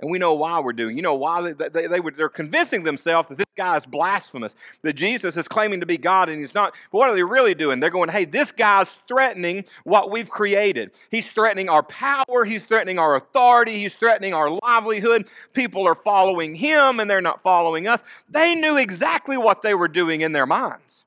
And 0.00 0.10
we 0.10 0.18
know 0.18 0.34
why 0.34 0.58
we're 0.58 0.72
doing. 0.72 0.96
You 0.96 1.02
know 1.02 1.14
why 1.14 1.52
they, 1.52 1.68
they, 1.68 1.86
they 1.86 2.00
were, 2.00 2.10
they're 2.10 2.28
convincing 2.28 2.82
themselves 2.82 3.28
that 3.28 3.38
this 3.38 3.46
guy 3.56 3.76
is 3.76 3.84
blasphemous, 3.86 4.56
that 4.82 4.94
Jesus 4.94 5.36
is 5.36 5.46
claiming 5.46 5.78
to 5.78 5.86
be 5.86 5.96
God 5.96 6.28
and 6.28 6.40
he's 6.40 6.54
not. 6.54 6.74
But 6.90 6.98
what 6.98 7.10
are 7.10 7.14
they 7.14 7.22
really 7.22 7.54
doing? 7.54 7.78
They're 7.78 7.88
going, 7.88 8.08
hey, 8.08 8.24
this 8.24 8.50
guy's 8.50 8.88
threatening 9.06 9.64
what 9.84 10.10
we've 10.10 10.28
created. 10.28 10.90
He's 11.12 11.28
threatening 11.28 11.68
our 11.68 11.84
power, 11.84 12.44
he's 12.44 12.64
threatening 12.64 12.98
our 12.98 13.14
authority, 13.14 13.78
he's 13.78 13.94
threatening 13.94 14.34
our 14.34 14.50
livelihood. 14.64 15.28
People 15.52 15.86
are 15.86 15.94
following 15.94 16.56
him 16.56 16.98
and 16.98 17.08
they're 17.08 17.20
not 17.20 17.40
following 17.44 17.86
us. 17.86 18.02
They 18.28 18.56
knew 18.56 18.78
exactly 18.78 19.36
what 19.36 19.62
they 19.62 19.74
were 19.74 19.88
doing 19.88 20.22
in 20.22 20.32
their 20.32 20.46
minds. 20.46 21.04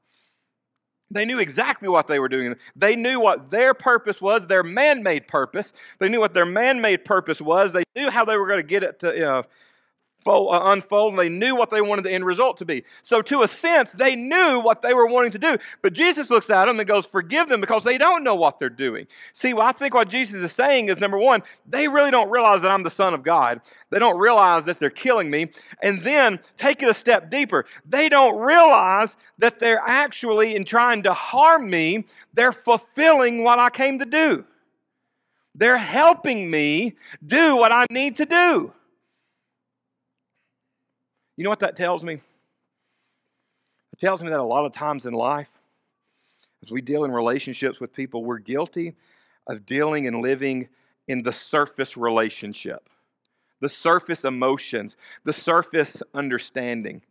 They 1.11 1.25
knew 1.25 1.39
exactly 1.39 1.87
what 1.87 2.07
they 2.07 2.19
were 2.19 2.29
doing. 2.29 2.55
They 2.75 2.95
knew 2.95 3.19
what 3.19 3.51
their 3.51 3.73
purpose 3.73 4.19
was, 4.19 4.47
their 4.47 4.63
man 4.63 5.03
made 5.03 5.27
purpose. 5.27 5.71
They 5.99 6.09
knew 6.09 6.19
what 6.19 6.33
their 6.33 6.45
man 6.45 6.81
made 6.81 7.05
purpose 7.05 7.39
was. 7.39 7.73
They 7.73 7.83
knew 7.95 8.09
how 8.09 8.25
they 8.25 8.37
were 8.37 8.47
going 8.47 8.59
to 8.59 8.67
get 8.67 8.83
it 8.83 8.99
to, 9.01 9.13
you 9.13 9.21
know, 9.21 9.43
Uh, 10.27 10.71
unfold 10.71 11.13
and 11.13 11.19
they 11.19 11.29
knew 11.29 11.55
what 11.55 11.69
they 11.69 11.81
wanted 11.81 12.03
the 12.03 12.11
end 12.11 12.25
result 12.25 12.57
to 12.57 12.65
be. 12.65 12.83
So, 13.03 13.21
to 13.21 13.43
a 13.43 13.47
sense, 13.47 13.91
they 13.91 14.15
knew 14.15 14.59
what 14.59 14.81
they 14.81 14.95
were 14.95 15.05
wanting 15.05 15.31
to 15.33 15.37
do. 15.37 15.57
But 15.83 15.93
Jesus 15.93 16.31
looks 16.31 16.49
at 16.49 16.65
them 16.65 16.79
and 16.79 16.89
goes, 16.89 17.05
Forgive 17.05 17.47
them 17.47 17.61
because 17.61 17.83
they 17.83 17.99
don't 17.99 18.23
know 18.23 18.33
what 18.33 18.59
they're 18.59 18.69
doing. 18.69 19.05
See, 19.33 19.53
well, 19.53 19.67
I 19.67 19.71
think 19.71 19.93
what 19.93 20.09
Jesus 20.09 20.41
is 20.43 20.51
saying 20.51 20.89
is 20.89 20.97
number 20.97 21.19
one, 21.19 21.43
they 21.67 21.87
really 21.87 22.09
don't 22.09 22.31
realize 22.31 22.63
that 22.63 22.71
I'm 22.71 22.81
the 22.81 22.89
Son 22.89 23.13
of 23.13 23.21
God. 23.21 23.61
They 23.91 23.99
don't 23.99 24.17
realize 24.17 24.65
that 24.65 24.79
they're 24.79 24.89
killing 24.89 25.29
me. 25.29 25.51
And 25.83 26.01
then 26.01 26.39
take 26.57 26.81
it 26.81 26.89
a 26.89 26.93
step 26.93 27.29
deeper. 27.29 27.65
They 27.87 28.09
don't 28.09 28.39
realize 28.41 29.17
that 29.37 29.59
they're 29.59 29.83
actually, 29.85 30.55
in 30.55 30.65
trying 30.65 31.03
to 31.03 31.13
harm 31.13 31.69
me, 31.69 32.05
they're 32.33 32.51
fulfilling 32.51 33.43
what 33.43 33.59
I 33.59 33.69
came 33.69 33.99
to 33.99 34.05
do. 34.05 34.43
They're 35.53 35.77
helping 35.77 36.49
me 36.49 36.97
do 37.25 37.55
what 37.55 37.71
I 37.71 37.85
need 37.91 38.17
to 38.17 38.25
do. 38.25 38.73
You 41.37 41.43
know 41.43 41.49
what 41.49 41.59
that 41.59 41.75
tells 41.75 42.03
me? 42.03 42.13
It 42.13 43.99
tells 43.99 44.21
me 44.21 44.29
that 44.29 44.39
a 44.39 44.43
lot 44.43 44.65
of 44.65 44.73
times 44.73 45.05
in 45.05 45.13
life, 45.13 45.49
as 46.63 46.71
we 46.71 46.81
deal 46.81 47.03
in 47.03 47.11
relationships 47.11 47.79
with 47.79 47.93
people, 47.93 48.23
we're 48.23 48.39
guilty 48.39 48.95
of 49.47 49.65
dealing 49.65 50.07
and 50.07 50.21
living 50.21 50.69
in 51.07 51.23
the 51.23 51.33
surface 51.33 51.95
relationship, 51.95 52.89
the 53.59 53.69
surface 53.69 54.25
emotions, 54.25 54.95
the 55.23 55.33
surface 55.33 56.01
understanding. 56.13 57.01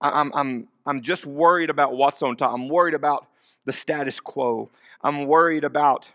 I'm, 0.00 0.32
I'm, 0.34 0.68
I'm 0.86 1.02
just 1.02 1.26
worried 1.26 1.70
about 1.70 1.96
what's 1.96 2.22
on 2.22 2.36
top. 2.36 2.52
I'm 2.52 2.68
worried 2.68 2.94
about 2.94 3.26
the 3.64 3.72
status 3.72 4.20
quo. 4.20 4.70
I'm 5.02 5.26
worried 5.26 5.64
about 5.64 6.10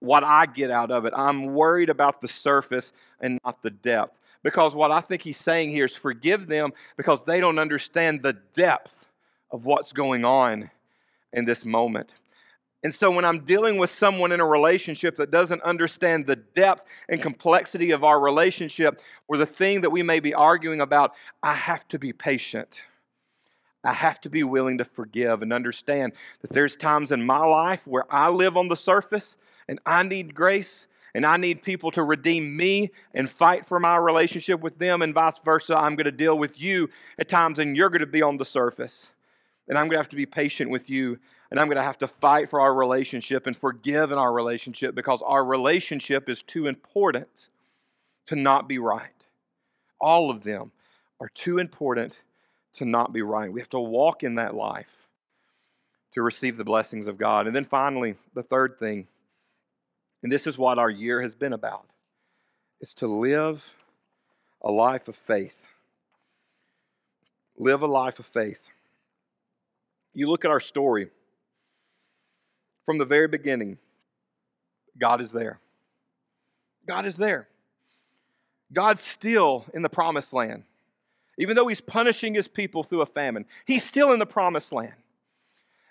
what 0.00 0.24
I 0.24 0.46
get 0.46 0.70
out 0.70 0.90
of 0.90 1.04
it. 1.04 1.12
I'm 1.16 1.46
worried 1.54 1.90
about 1.90 2.20
the 2.20 2.28
surface 2.28 2.92
and 3.20 3.38
not 3.44 3.62
the 3.62 3.70
depth. 3.70 4.16
Because 4.42 4.74
what 4.74 4.90
I 4.90 5.00
think 5.00 5.22
he's 5.22 5.36
saying 5.36 5.70
here 5.70 5.84
is 5.84 5.94
forgive 5.94 6.46
them 6.46 6.72
because 6.96 7.20
they 7.26 7.40
don't 7.40 7.58
understand 7.58 8.22
the 8.22 8.34
depth 8.54 8.94
of 9.50 9.64
what's 9.64 9.92
going 9.92 10.24
on 10.24 10.70
in 11.32 11.44
this 11.44 11.64
moment. 11.64 12.10
And 12.82 12.94
so, 12.94 13.10
when 13.10 13.26
I'm 13.26 13.44
dealing 13.44 13.76
with 13.76 13.90
someone 13.90 14.32
in 14.32 14.40
a 14.40 14.46
relationship 14.46 15.18
that 15.18 15.30
doesn't 15.30 15.62
understand 15.62 16.26
the 16.26 16.36
depth 16.36 16.86
and 17.10 17.20
complexity 17.20 17.90
of 17.90 18.04
our 18.04 18.18
relationship 18.18 19.02
or 19.28 19.36
the 19.36 19.44
thing 19.44 19.82
that 19.82 19.90
we 19.90 20.02
may 20.02 20.18
be 20.18 20.32
arguing 20.32 20.80
about, 20.80 21.12
I 21.42 21.52
have 21.52 21.86
to 21.88 21.98
be 21.98 22.14
patient. 22.14 22.80
I 23.84 23.92
have 23.92 24.20
to 24.22 24.30
be 24.30 24.44
willing 24.44 24.78
to 24.78 24.84
forgive 24.84 25.42
and 25.42 25.52
understand 25.52 26.12
that 26.40 26.52
there's 26.52 26.76
times 26.76 27.12
in 27.12 27.24
my 27.24 27.44
life 27.44 27.80
where 27.84 28.04
I 28.12 28.28
live 28.28 28.56
on 28.56 28.68
the 28.68 28.76
surface 28.76 29.36
and 29.68 29.78
I 29.84 30.02
need 30.02 30.34
grace, 30.34 30.86
and 31.14 31.26
I 31.26 31.36
need 31.36 31.62
people 31.62 31.90
to 31.92 32.02
redeem 32.02 32.56
me 32.56 32.90
and 33.14 33.30
fight 33.30 33.66
for 33.66 33.80
my 33.80 33.96
relationship 33.96 34.60
with 34.60 34.78
them, 34.78 35.02
and 35.02 35.14
vice 35.14 35.38
versa. 35.44 35.76
I'm 35.76 35.96
going 35.96 36.04
to 36.04 36.12
deal 36.12 36.38
with 36.38 36.60
you 36.60 36.88
at 37.18 37.28
times, 37.28 37.58
and 37.58 37.76
you're 37.76 37.90
going 37.90 38.00
to 38.00 38.06
be 38.06 38.22
on 38.22 38.36
the 38.36 38.44
surface. 38.44 39.10
And 39.68 39.78
I'm 39.78 39.86
going 39.86 39.96
to 39.96 40.02
have 40.02 40.08
to 40.10 40.16
be 40.16 40.26
patient 40.26 40.70
with 40.70 40.90
you. 40.90 41.18
And 41.50 41.58
I'm 41.58 41.66
going 41.66 41.76
to 41.76 41.82
have 41.82 41.98
to 41.98 42.08
fight 42.08 42.50
for 42.50 42.60
our 42.60 42.72
relationship 42.72 43.46
and 43.46 43.56
forgive 43.56 44.12
in 44.12 44.18
our 44.18 44.32
relationship 44.32 44.94
because 44.94 45.22
our 45.22 45.44
relationship 45.44 46.28
is 46.28 46.42
too 46.42 46.66
important 46.66 47.48
to 48.26 48.36
not 48.36 48.68
be 48.68 48.78
right. 48.78 49.10
All 50.00 50.30
of 50.30 50.44
them 50.44 50.70
are 51.20 51.30
too 51.34 51.58
important 51.58 52.14
to 52.74 52.84
not 52.84 53.12
be 53.12 53.22
right. 53.22 53.52
We 53.52 53.60
have 53.60 53.70
to 53.70 53.80
walk 53.80 54.22
in 54.22 54.36
that 54.36 54.54
life 54.54 54.86
to 56.14 56.22
receive 56.22 56.56
the 56.56 56.64
blessings 56.64 57.06
of 57.06 57.18
God. 57.18 57.46
And 57.46 57.54
then 57.54 57.64
finally, 57.64 58.14
the 58.34 58.42
third 58.42 58.78
thing, 58.78 59.06
and 60.22 60.30
this 60.30 60.46
is 60.46 60.58
what 60.58 60.78
our 60.78 60.90
year 60.90 61.22
has 61.22 61.34
been 61.34 61.52
about, 61.52 61.86
is 62.80 62.94
to 62.94 63.06
live 63.06 63.62
a 64.62 64.70
life 64.70 65.08
of 65.08 65.16
faith. 65.16 65.56
Live 67.56 67.82
a 67.82 67.86
life 67.86 68.18
of 68.18 68.26
faith. 68.26 68.60
You 70.14 70.28
look 70.28 70.44
at 70.44 70.50
our 70.50 70.60
story 70.60 71.10
from 72.86 72.98
the 72.98 73.04
very 73.04 73.28
beginning, 73.28 73.78
God 74.98 75.20
is 75.20 75.30
there. 75.30 75.60
God 76.86 77.06
is 77.06 77.16
there. 77.16 77.48
God's 78.72 79.02
still 79.02 79.64
in 79.74 79.82
the 79.82 79.88
promised 79.88 80.32
land. 80.32 80.64
Even 81.38 81.56
though 81.56 81.68
he's 81.68 81.80
punishing 81.80 82.34
his 82.34 82.48
people 82.48 82.82
through 82.82 83.02
a 83.02 83.06
famine, 83.06 83.46
he's 83.64 83.84
still 83.84 84.12
in 84.12 84.18
the 84.18 84.26
promised 84.26 84.72
land. 84.72 84.94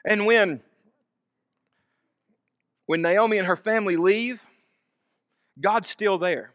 And 0.06 0.26
when 0.26 0.62
when 2.89 3.04
Naomi 3.04 3.38
and 3.38 3.45
her 3.45 3.56
family 3.56 3.97
leave, 3.97 4.41
God's 5.62 5.88
still 5.88 6.17
there. 6.17 6.49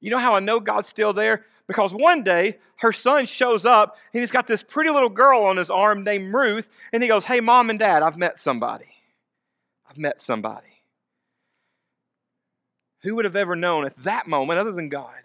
You 0.00 0.10
know 0.10 0.18
how 0.18 0.34
I 0.34 0.40
know 0.40 0.60
God's 0.60 0.88
still 0.88 1.12
there? 1.12 1.44
Because 1.66 1.92
one 1.92 2.22
day 2.22 2.56
her 2.78 2.90
son 2.90 3.26
shows 3.26 3.66
up 3.66 3.98
and 4.14 4.20
he's 4.20 4.30
got 4.30 4.46
this 4.46 4.62
pretty 4.62 4.88
little 4.88 5.10
girl 5.10 5.42
on 5.42 5.58
his 5.58 5.68
arm 5.68 6.04
named 6.04 6.32
Ruth, 6.32 6.70
and 6.90 7.02
he 7.02 7.08
goes, 7.10 7.22
Hey, 7.22 7.40
mom 7.40 7.68
and 7.68 7.78
dad, 7.78 8.02
I've 8.02 8.16
met 8.16 8.38
somebody. 8.38 8.86
I've 9.86 9.98
met 9.98 10.22
somebody. 10.22 10.80
Who 13.02 13.16
would 13.16 13.26
have 13.26 13.36
ever 13.36 13.56
known 13.56 13.84
at 13.84 14.04
that 14.04 14.26
moment, 14.26 14.58
other 14.58 14.72
than 14.72 14.88
God, 14.88 15.20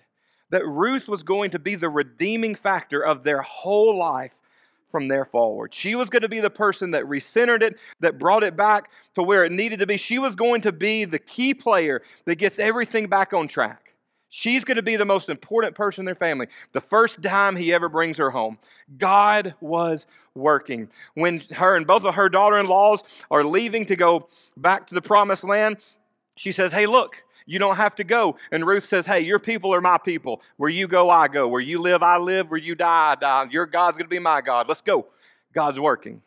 that 0.49 0.67
Ruth 0.67 1.07
was 1.07 1.23
going 1.23 1.51
to 1.51 1.59
be 1.59 1.75
the 1.75 1.87
redeeming 1.87 2.55
factor 2.55 2.99
of 3.01 3.23
their 3.23 3.43
whole 3.43 3.97
life 3.97 4.33
from 4.91 5.07
there 5.07 5.25
forward. 5.25 5.73
She 5.73 5.95
was 5.95 6.09
going 6.09 6.21
to 6.21 6.29
be 6.29 6.39
the 6.39 6.49
person 6.49 6.91
that 6.91 7.05
recentered 7.05 7.61
it, 7.61 7.77
that 7.99 8.19
brought 8.19 8.43
it 8.43 8.55
back 8.55 8.89
to 9.15 9.23
where 9.23 9.45
it 9.45 9.51
needed 9.51 9.79
to 9.79 9.87
be. 9.87 9.97
She 9.97 10.19
was 10.19 10.35
going 10.35 10.61
to 10.61 10.71
be 10.71 11.05
the 11.05 11.19
key 11.19 11.53
player 11.53 12.01
that 12.25 12.35
gets 12.35 12.59
everything 12.59 13.07
back 13.07 13.33
on 13.33 13.47
track. 13.47 13.93
She's 14.29 14.63
going 14.63 14.77
to 14.77 14.81
be 14.81 14.95
the 14.95 15.05
most 15.05 15.27
important 15.27 15.75
person 15.75 16.01
in 16.01 16.05
their 16.05 16.15
family. 16.15 16.47
The 16.71 16.81
first 16.81 17.21
time 17.21 17.57
he 17.57 17.73
ever 17.73 17.89
brings 17.89 18.17
her 18.17 18.31
home. 18.31 18.57
God 18.97 19.55
was 19.59 20.05
working. 20.35 20.89
When 21.15 21.41
her 21.51 21.75
and 21.75 21.85
both 21.85 22.05
of 22.05 22.15
her 22.15 22.29
daughter 22.29 22.57
in 22.57 22.67
laws 22.67 23.03
are 23.29 23.43
leaving 23.43 23.85
to 23.87 23.97
go 23.97 24.29
back 24.55 24.87
to 24.87 24.95
the 24.95 25.01
promised 25.01 25.43
land, 25.43 25.77
she 26.37 26.53
says, 26.53 26.71
Hey, 26.71 26.85
look, 26.85 27.17
you 27.45 27.59
don't 27.59 27.77
have 27.77 27.95
to 27.95 28.03
go. 28.03 28.37
And 28.51 28.65
Ruth 28.65 28.87
says, 28.87 29.05
Hey, 29.05 29.21
your 29.21 29.39
people 29.39 29.73
are 29.73 29.81
my 29.81 29.97
people. 29.97 30.41
Where 30.57 30.69
you 30.69 30.87
go, 30.87 31.09
I 31.09 31.27
go. 31.27 31.47
Where 31.47 31.61
you 31.61 31.79
live, 31.79 32.03
I 32.03 32.17
live. 32.17 32.49
Where 32.49 32.59
you 32.59 32.75
die, 32.75 33.11
I 33.11 33.15
die. 33.15 33.47
Your 33.51 33.65
God's 33.65 33.97
going 33.97 34.05
to 34.05 34.09
be 34.09 34.19
my 34.19 34.41
God. 34.41 34.67
Let's 34.67 34.81
go. 34.81 35.07
God's 35.53 35.79
working. 35.79 36.21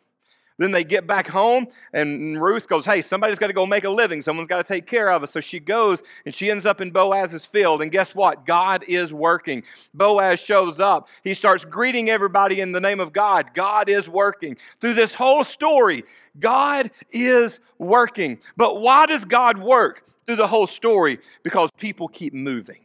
Then 0.57 0.70
they 0.70 0.85
get 0.85 1.05
back 1.05 1.27
home, 1.27 1.66
and 1.92 2.40
Ruth 2.40 2.68
goes, 2.68 2.85
Hey, 2.85 3.03
somebody's 3.03 3.40
got 3.40 3.48
to 3.48 3.53
go 3.53 3.66
make 3.66 3.83
a 3.83 3.90
living. 3.90 4.22
Someone's 4.22 4.46
got 4.46 4.59
to 4.59 4.64
take 4.64 4.87
care 4.87 5.11
of 5.11 5.24
us. 5.24 5.33
So 5.33 5.40
she 5.40 5.59
goes, 5.59 6.03
and 6.24 6.35
she 6.35 6.48
ends 6.48 6.64
up 6.64 6.81
in 6.81 6.92
Boaz's 6.92 7.44
field. 7.44 7.83
And 7.83 7.90
guess 7.90 8.14
what? 8.14 8.46
God 8.46 8.85
is 8.87 9.12
working. 9.12 9.64
Boaz 9.94 10.38
shows 10.38 10.79
up. 10.79 11.09
He 11.24 11.35
starts 11.35 11.64
greeting 11.64 12.09
everybody 12.09 12.61
in 12.61 12.70
the 12.70 12.81
name 12.81 13.00
of 13.00 13.12
God. 13.12 13.50
God 13.55 13.88
is 13.88 14.09
working. 14.09 14.57
Through 14.81 14.94
this 14.94 15.12
whole 15.12 15.42
story, 15.42 16.05
God 16.38 16.92
is 17.11 17.59
working. 17.79 18.38
But 18.57 18.81
why 18.81 19.07
does 19.07 19.24
God 19.24 19.59
work? 19.59 20.05
Through 20.27 20.37
the 20.37 20.47
whole 20.47 20.67
story 20.67 21.19
because 21.43 21.71
people 21.79 22.09
keep 22.09 22.33
moving. 22.33 22.81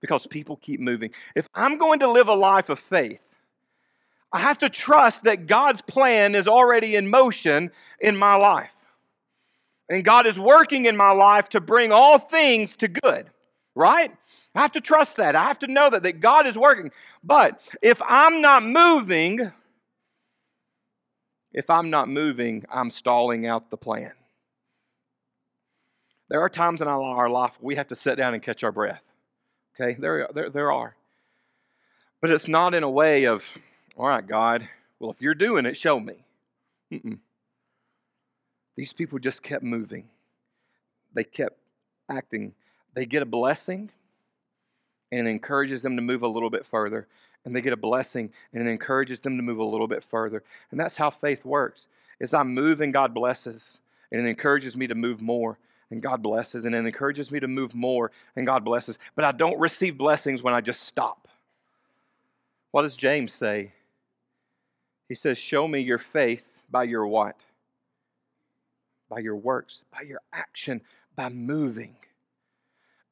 Because 0.00 0.26
people 0.26 0.56
keep 0.56 0.80
moving. 0.80 1.10
If 1.34 1.46
I'm 1.54 1.78
going 1.78 2.00
to 2.00 2.10
live 2.10 2.28
a 2.28 2.34
life 2.34 2.68
of 2.68 2.78
faith, 2.78 3.22
I 4.32 4.40
have 4.40 4.58
to 4.58 4.68
trust 4.68 5.24
that 5.24 5.46
God's 5.46 5.82
plan 5.82 6.34
is 6.34 6.46
already 6.46 6.96
in 6.96 7.08
motion 7.08 7.70
in 8.00 8.16
my 8.16 8.36
life. 8.36 8.70
And 9.88 10.04
God 10.04 10.26
is 10.26 10.38
working 10.38 10.84
in 10.84 10.96
my 10.96 11.12
life 11.12 11.48
to 11.50 11.60
bring 11.60 11.92
all 11.92 12.18
things 12.18 12.76
to 12.76 12.88
good, 12.88 13.30
right? 13.74 14.12
I 14.54 14.60
have 14.60 14.72
to 14.72 14.80
trust 14.80 15.16
that. 15.16 15.34
I 15.34 15.44
have 15.44 15.60
to 15.60 15.66
know 15.66 15.88
that, 15.88 16.02
that 16.02 16.20
God 16.20 16.46
is 16.46 16.58
working. 16.58 16.90
But 17.24 17.60
if 17.80 18.00
I'm 18.06 18.42
not 18.42 18.62
moving, 18.62 19.50
if 21.52 21.70
I'm 21.70 21.88
not 21.88 22.08
moving, 22.08 22.64
I'm 22.70 22.90
stalling 22.90 23.46
out 23.46 23.70
the 23.70 23.76
plan. 23.76 24.12
There 26.28 26.40
are 26.40 26.48
times 26.48 26.82
in 26.82 26.88
our 26.88 27.30
life 27.30 27.52
we 27.60 27.76
have 27.76 27.88
to 27.88 27.94
sit 27.94 28.16
down 28.16 28.34
and 28.34 28.42
catch 28.42 28.62
our 28.62 28.72
breath. 28.72 29.02
Okay, 29.74 29.98
there, 29.98 30.28
there, 30.34 30.50
there 30.50 30.72
are. 30.72 30.94
But 32.20 32.30
it's 32.30 32.48
not 32.48 32.74
in 32.74 32.82
a 32.82 32.90
way 32.90 33.26
of, 33.26 33.44
all 33.96 34.08
right, 34.08 34.26
God, 34.26 34.68
well, 34.98 35.10
if 35.10 35.20
you're 35.20 35.34
doing 35.34 35.66
it, 35.66 35.76
show 35.76 36.00
me. 36.00 36.14
Mm-mm. 36.92 37.18
These 38.76 38.92
people 38.92 39.18
just 39.18 39.42
kept 39.42 39.62
moving, 39.62 40.04
they 41.14 41.24
kept 41.24 41.58
acting. 42.08 42.54
They 42.94 43.06
get 43.06 43.22
a 43.22 43.26
blessing, 43.26 43.90
and 45.12 45.28
it 45.28 45.30
encourages 45.30 45.82
them 45.82 45.94
to 45.94 46.02
move 46.02 46.22
a 46.22 46.28
little 46.28 46.50
bit 46.50 46.66
further. 46.66 47.06
And 47.44 47.54
they 47.54 47.60
get 47.60 47.72
a 47.72 47.76
blessing, 47.76 48.32
and 48.52 48.66
it 48.66 48.70
encourages 48.70 49.20
them 49.20 49.36
to 49.36 49.42
move 49.42 49.58
a 49.58 49.64
little 49.64 49.86
bit 49.86 50.02
further. 50.10 50.42
And 50.70 50.80
that's 50.80 50.96
how 50.96 51.10
faith 51.10 51.44
works. 51.44 51.86
As 52.20 52.34
I 52.34 52.42
move 52.42 52.80
and 52.80 52.92
God 52.92 53.14
blesses, 53.14 53.78
and 54.10 54.20
it 54.20 54.28
encourages 54.28 54.74
me 54.74 54.88
to 54.88 54.96
move 54.96 55.20
more 55.20 55.58
and 55.90 56.02
God 56.02 56.22
blesses, 56.22 56.64
and 56.64 56.74
it 56.74 56.84
encourages 56.84 57.30
me 57.30 57.40
to 57.40 57.48
move 57.48 57.74
more, 57.74 58.10
and 58.36 58.46
God 58.46 58.64
blesses. 58.64 58.98
But 59.16 59.24
I 59.24 59.32
don't 59.32 59.58
receive 59.58 59.96
blessings 59.96 60.42
when 60.42 60.54
I 60.54 60.60
just 60.60 60.82
stop. 60.82 61.28
What 62.72 62.82
does 62.82 62.96
James 62.96 63.32
say? 63.32 63.72
He 65.08 65.14
says, 65.14 65.38
Show 65.38 65.66
me 65.66 65.80
your 65.80 65.98
faith 65.98 66.46
by 66.70 66.84
your 66.84 67.06
what? 67.06 67.36
By 69.08 69.20
your 69.20 69.36
works, 69.36 69.82
by 69.90 70.02
your 70.02 70.20
action, 70.32 70.82
by 71.16 71.30
moving. 71.30 71.96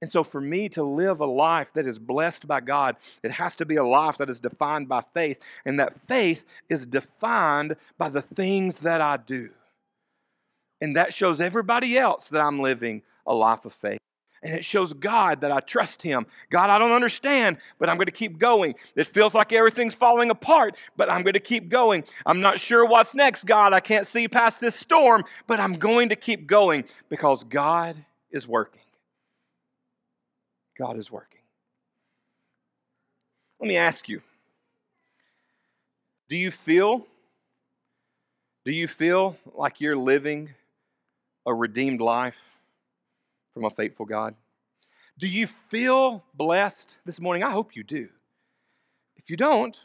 And 0.03 0.13
so, 0.13 0.23
for 0.23 0.43
me 0.43 0.69
to 0.71 0.83
live 0.83 1.21
a 1.21 1.27
life 1.27 1.69
that 1.73 1.87
is 1.87 1.99
blessed 1.99 2.47
by 2.47 2.61
God, 2.61 2.97
it 3.23 3.31
has 3.31 3.57
to 3.57 3.65
be 3.65 3.77
a 3.77 3.85
life 3.85 4.19
that 4.19 4.29
is 4.29 4.41
defined 4.41 4.91
by 4.91 5.03
faith. 5.15 5.39
And 5.65 5.81
that 5.81 5.99
faith 6.07 6.45
is 6.69 6.85
defined 6.85 7.77
by 7.97 8.11
the 8.11 8.21
things 8.21 8.79
that 8.79 9.01
I 9.01 9.17
do. 9.17 9.49
And 10.81 10.97
that 10.97 11.15
shows 11.15 11.41
everybody 11.41 11.97
else 11.97 12.29
that 12.29 12.41
I'm 12.41 12.61
living 12.61 13.03
a 13.27 13.35
life 13.35 13.65
of 13.65 13.75
faith. 13.75 13.99
And 14.43 14.55
it 14.55 14.65
shows 14.65 14.93
God 14.93 15.41
that 15.41 15.51
I 15.51 15.61
trust 15.61 16.03
Him. 16.03 16.27
God, 16.51 16.71
I 16.71 16.79
don't 16.79 16.93
understand, 16.93 17.57
but 17.79 17.89
I'm 17.89 17.97
going 17.97 18.07
to 18.07 18.13
keep 18.13 18.39
going. 18.39 18.75
It 18.95 19.09
feels 19.09 19.35
like 19.35 19.53
everything's 19.53 19.95
falling 19.95 20.31
apart, 20.31 20.77
but 20.97 21.11
I'm 21.11 21.23
going 21.23 21.35
to 21.35 21.41
keep 21.41 21.69
going. 21.69 22.05
I'm 22.27 22.41
not 22.41 22.61
sure 22.61 22.87
what's 22.87 23.15
next, 23.15 23.45
God. 23.45 23.73
I 23.73 23.81
can't 23.81 24.07
see 24.07 24.29
past 24.29 24.61
this 24.61 24.77
storm, 24.77 25.25
but 25.47 25.59
I'm 25.59 25.79
going 25.79 26.11
to 26.11 26.17
keep 26.17 26.47
going 26.47 26.85
because 27.09 27.43
God 27.45 27.97
is 28.31 28.47
working. 28.47 28.83
God 30.79 30.99
is 30.99 31.11
working. 31.11 31.41
Let 33.61 33.69
me 33.69 33.77
ask 33.77 34.09
you 34.09 34.21
do 36.29 36.37
you 36.37 36.51
feel 36.51 37.07
do 38.65 38.73
you 38.73 38.89
feel 38.89 39.37
like 39.55 39.81
you're 39.81 39.97
living 39.97 40.51
a 41.47 41.55
redeemed 41.55 42.01
life 42.01 42.37
from 43.55 43.65
a 43.65 43.71
faithful 43.71 44.05
God? 44.05 44.35
Do 45.19 45.29
you 45.29 45.47
feel 45.71 46.25
blessed 46.35 46.97
this 47.07 47.21
morning? 47.21 47.43
I 47.43 47.51
hope 47.51 47.75
you 47.75 47.85
do. 47.85 48.09
If 49.17 49.31
you 49.31 49.37
don't, 49.37 49.77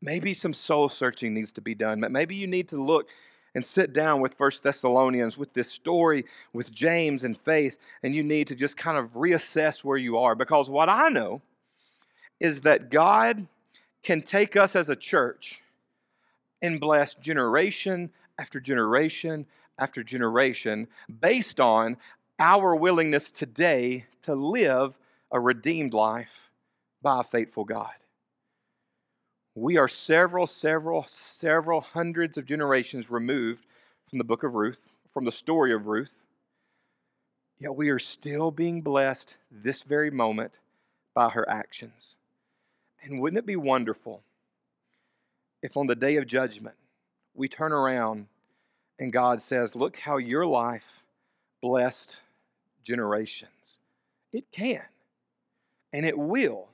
maybe 0.00 0.32
some 0.32 0.54
soul 0.54 0.88
searching 0.88 1.34
needs 1.34 1.52
to 1.52 1.60
be 1.60 1.74
done. 1.74 2.04
Maybe 2.10 2.36
you 2.36 2.46
need 2.46 2.68
to 2.68 2.82
look 2.82 3.08
and 3.54 3.66
sit 3.66 3.92
down 3.92 4.20
with 4.20 4.34
First 4.34 4.62
Thessalonians 4.62 5.36
with 5.36 5.52
this 5.52 5.70
story 5.70 6.24
with 6.52 6.72
James 6.72 7.24
and 7.24 7.38
faith, 7.38 7.76
and 8.02 8.14
you 8.14 8.22
need 8.22 8.46
to 8.46 8.54
just 8.54 8.76
kind 8.76 8.96
of 8.96 9.12
reassess 9.12 9.84
where 9.84 9.98
you 9.98 10.18
are. 10.18 10.34
Because 10.34 10.70
what 10.70 10.88
I 10.88 11.08
know 11.08 11.42
is 12.38 12.62
that 12.62 12.90
God 12.90 13.46
can 14.02 14.22
take 14.22 14.56
us 14.56 14.76
as 14.76 14.88
a 14.88 14.96
church 14.96 15.60
and 16.62 16.80
bless 16.80 17.14
generation 17.14 18.10
after 18.38 18.60
generation 18.60 19.44
after 19.80 20.04
generation 20.04 20.86
based 21.20 21.58
on 21.58 21.96
our 22.38 22.76
willingness 22.76 23.30
today 23.30 24.04
to 24.22 24.34
live 24.34 24.94
a 25.32 25.40
redeemed 25.40 25.94
life 25.94 26.50
by 27.02 27.20
a 27.20 27.24
faithful 27.24 27.64
God. 27.64 27.90
We 29.54 29.78
are 29.78 29.88
several, 29.88 30.46
several, 30.46 31.06
several 31.08 31.80
hundreds 31.80 32.38
of 32.38 32.46
generations 32.46 33.10
removed 33.10 33.66
from 34.08 34.18
the 34.18 34.24
book 34.24 34.42
of 34.42 34.54
Ruth, 34.54 34.80
from 35.12 35.24
the 35.24 35.32
story 35.32 35.72
of 35.72 35.86
Ruth. 35.86 36.22
Yet 37.58 37.74
we 37.74 37.90
are 37.90 37.98
still 37.98 38.50
being 38.50 38.80
blessed 38.80 39.34
this 39.50 39.82
very 39.82 40.10
moment 40.10 40.52
by 41.14 41.30
her 41.30 41.48
actions. 41.48 42.16
And 43.02 43.20
wouldn't 43.20 43.38
it 43.38 43.46
be 43.46 43.56
wonderful 43.56 44.22
if 45.62 45.76
on 45.76 45.86
the 45.86 45.94
day 45.94 46.16
of 46.16 46.26
judgment 46.26 46.76
we 47.34 47.48
turn 47.48 47.72
around 47.72 48.26
and 49.00 49.12
God 49.12 49.42
says, 49.42 49.74
Look 49.74 49.96
how 49.96 50.18
your 50.18 50.46
life 50.46 50.84
blessed 51.60 52.20
generations. 52.84 53.78
It 54.32 54.44
can. 54.52 54.82
And 55.92 56.06
it 56.06 56.16
will 56.16 56.68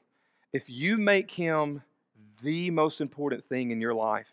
if 0.53 0.69
you 0.69 0.99
make 0.99 1.31
him 1.31 1.83
the 2.43 2.71
most 2.71 3.01
important 3.01 3.45
thing 3.49 3.71
in 3.71 3.81
your 3.81 3.95
life. 3.95 4.27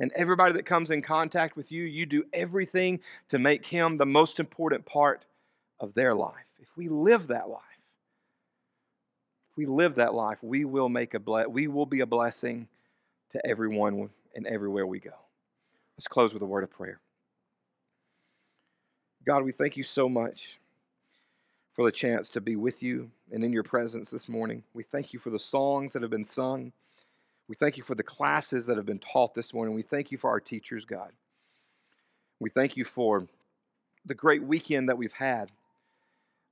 And 0.00 0.10
everybody 0.16 0.54
that 0.54 0.66
comes 0.66 0.90
in 0.90 1.02
contact 1.02 1.56
with 1.56 1.70
you, 1.70 1.84
you 1.84 2.04
do 2.04 2.24
everything 2.32 3.00
to 3.28 3.38
make 3.38 3.64
him 3.64 3.96
the 3.96 4.06
most 4.06 4.40
important 4.40 4.84
part 4.84 5.24
of 5.78 5.94
their 5.94 6.14
life. 6.14 6.46
If 6.58 6.68
we 6.76 6.88
live 6.88 7.28
that 7.28 7.48
life, 7.48 7.60
if 9.50 9.56
we 9.56 9.66
live 9.66 9.96
that 9.96 10.14
life, 10.14 10.38
we 10.42 10.64
will 10.64 10.88
make 10.88 11.14
a 11.14 11.20
ble- 11.20 11.48
we 11.48 11.68
will 11.68 11.86
be 11.86 12.00
a 12.00 12.06
blessing 12.06 12.66
to 13.32 13.46
everyone 13.46 14.10
and 14.34 14.46
everywhere 14.48 14.86
we 14.86 14.98
go. 14.98 15.14
Let's 15.96 16.08
close 16.08 16.34
with 16.34 16.42
a 16.42 16.46
word 16.46 16.64
of 16.64 16.70
prayer. 16.70 17.00
God, 19.24 19.42
we 19.42 19.52
thank 19.52 19.78
you 19.78 19.84
so 19.84 20.06
much 20.06 20.58
for 21.72 21.84
the 21.86 21.92
chance 21.92 22.28
to 22.30 22.42
be 22.42 22.56
with 22.56 22.82
you 22.82 23.10
and 23.32 23.42
in 23.42 23.54
your 23.54 23.62
presence 23.62 24.10
this 24.10 24.28
morning. 24.28 24.62
We 24.74 24.82
thank 24.82 25.14
you 25.14 25.18
for 25.18 25.30
the 25.30 25.38
songs 25.38 25.94
that 25.94 26.02
have 26.02 26.10
been 26.10 26.26
sung. 26.26 26.72
We 27.48 27.56
thank 27.56 27.78
you 27.78 27.82
for 27.82 27.94
the 27.94 28.02
classes 28.02 28.66
that 28.66 28.76
have 28.76 28.84
been 28.84 29.00
taught 29.00 29.34
this 29.34 29.54
morning. 29.54 29.74
We 29.74 29.82
thank 29.82 30.12
you 30.12 30.18
for 30.18 30.28
our 30.28 30.40
teachers, 30.40 30.84
God. 30.84 31.10
We 32.38 32.50
thank 32.50 32.76
you 32.76 32.84
for 32.84 33.26
the 34.04 34.14
great 34.14 34.42
weekend 34.42 34.90
that 34.90 34.98
we've 34.98 35.12
had 35.12 35.50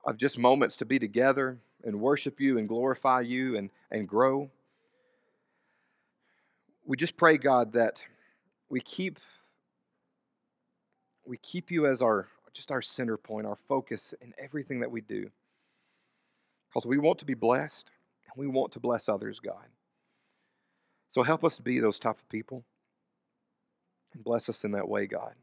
of 0.07 0.17
just 0.17 0.39
moments 0.39 0.79
to 0.79 0.87
be 0.87 0.99
together 0.99 1.59
and 1.85 2.01
worship 2.01 2.41
you 2.41 2.57
and 2.57 2.67
glorify 2.67 3.21
you 3.21 3.59
and, 3.59 3.69
and 3.91 4.09
grow. 4.09 4.51
We 6.87 6.97
just 6.97 7.19
pray, 7.19 7.37
God, 7.37 7.75
that 7.75 8.03
we 8.71 8.81
keep 8.81 9.19
we 11.25 11.37
keep 11.37 11.71
you 11.71 11.87
as 11.87 12.03
our 12.03 12.27
just 12.55 12.71
our 12.71 12.83
center 12.83 13.17
point, 13.17 13.47
our 13.47 13.59
focus 13.69 14.15
in 14.21 14.35
everything 14.43 14.81
that 14.81 14.91
we 14.91 15.01
do. 15.01 15.31
Because 16.69 16.87
we 16.87 16.99
want 16.99 17.19
to 17.19 17.25
be 17.25 17.35
blessed 17.35 17.91
and 18.25 18.41
we 18.41 18.47
want 18.47 18.73
to 18.73 18.81
bless 18.81 19.09
others, 19.09 19.41
God. 19.41 19.67
So 21.11 21.23
help 21.23 21.45
us 21.45 21.57
to 21.57 21.63
be 21.63 21.79
those 21.81 21.99
type 21.99 22.19
of 22.19 22.29
people 22.29 22.65
and 24.15 24.25
bless 24.25 24.49
us 24.49 24.65
in 24.65 24.73
that 24.73 24.89
way, 24.89 25.07
God. 25.07 25.35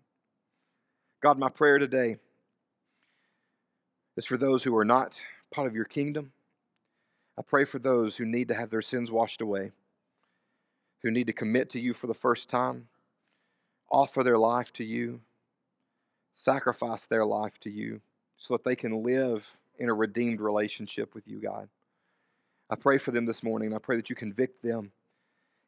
God, 1.22 1.38
my 1.38 1.50
prayer 1.50 1.78
today 1.78 2.18
is 4.18 4.26
for 4.26 4.38
those 4.38 4.64
who 4.64 4.76
are 4.76 4.86
not 4.86 5.20
part 5.52 5.68
of 5.68 5.76
your 5.76 5.86
kingdom. 5.86 6.32
I 7.38 7.42
pray 7.42 7.66
for 7.66 7.80
those 7.80 8.16
who 8.16 8.26
need 8.26 8.48
to 8.50 8.56
have 8.56 8.70
their 8.70 8.82
sins 8.82 9.12
washed 9.12 9.42
away, 9.42 9.72
who 11.04 11.12
need 11.12 11.28
to 11.28 11.34
commit 11.34 11.70
to 11.72 11.80
you 11.80 11.94
for 11.94 12.08
the 12.08 12.14
first 12.14 12.50
time, 12.50 12.88
offer 13.92 14.24
their 14.24 14.38
life 14.38 14.74
to 14.74 14.84
you, 14.84 15.22
sacrifice 16.40 17.06
their 17.06 17.26
life 17.26 17.54
to 17.62 17.70
you 17.70 18.00
so 18.38 18.54
that 18.54 18.64
they 18.64 18.76
can 18.76 19.04
live 19.04 19.46
in 19.78 19.90
a 19.90 19.94
redeemed 19.94 20.40
relationship 20.40 21.14
with 21.14 21.28
you, 21.28 21.40
God. 21.40 21.68
I 22.70 22.76
pray 22.76 22.98
for 22.98 23.12
them 23.12 23.26
this 23.26 23.44
morning. 23.44 23.74
I 23.74 23.80
pray 23.80 23.98
that 23.98 24.10
you 24.10 24.16
convict 24.16 24.64
them 24.64 24.92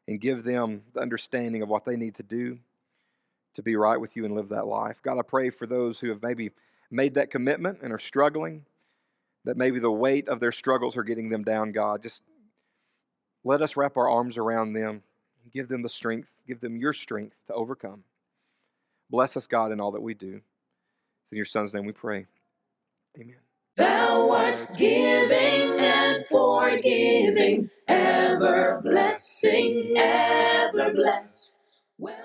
and 0.08 0.20
give 0.20 0.44
them 0.44 0.82
the 0.94 1.00
understanding 1.00 1.62
of 1.62 1.68
what 1.68 1.84
they 1.84 1.96
need 1.96 2.14
to 2.16 2.22
do 2.22 2.58
to 3.54 3.62
be 3.62 3.76
right 3.76 3.98
with 3.98 4.16
you 4.16 4.24
and 4.24 4.34
live 4.34 4.48
that 4.48 4.66
life. 4.66 4.96
God, 5.02 5.18
I 5.18 5.22
pray 5.22 5.50
for 5.50 5.66
those 5.66 5.98
who 5.98 6.08
have 6.08 6.22
maybe 6.22 6.50
made 6.90 7.14
that 7.14 7.30
commitment 7.30 7.80
and 7.82 7.92
are 7.92 7.98
struggling, 7.98 8.64
that 9.44 9.56
maybe 9.56 9.78
the 9.78 9.90
weight 9.90 10.28
of 10.28 10.40
their 10.40 10.52
struggles 10.52 10.96
are 10.96 11.02
getting 11.02 11.28
them 11.28 11.44
down, 11.44 11.72
God. 11.72 12.02
Just 12.02 12.22
let 13.44 13.60
us 13.60 13.76
wrap 13.76 13.96
our 13.96 14.08
arms 14.08 14.38
around 14.38 14.72
them 14.72 15.02
give 15.52 15.68
them 15.68 15.82
the 15.82 15.88
strength, 15.88 16.30
give 16.46 16.60
them 16.60 16.76
your 16.76 16.92
strength 16.92 17.36
to 17.46 17.52
overcome. 17.54 18.04
Bless 19.10 19.36
us, 19.36 19.46
God, 19.46 19.72
in 19.72 19.80
all 19.80 19.92
that 19.92 20.00
we 20.02 20.14
do. 20.14 20.40
In 21.32 21.36
your 21.36 21.46
Son's 21.46 21.72
name 21.72 21.86
we 21.86 21.92
pray. 21.92 22.26
Amen. 23.18 23.36
Thou 23.76 24.30
art 24.30 24.68
giving 24.76 25.80
and 25.80 26.26
forgiving, 26.26 27.70
ever 27.88 28.82
blessing, 28.84 29.94
ever 29.96 30.92
blessed. 30.92 31.58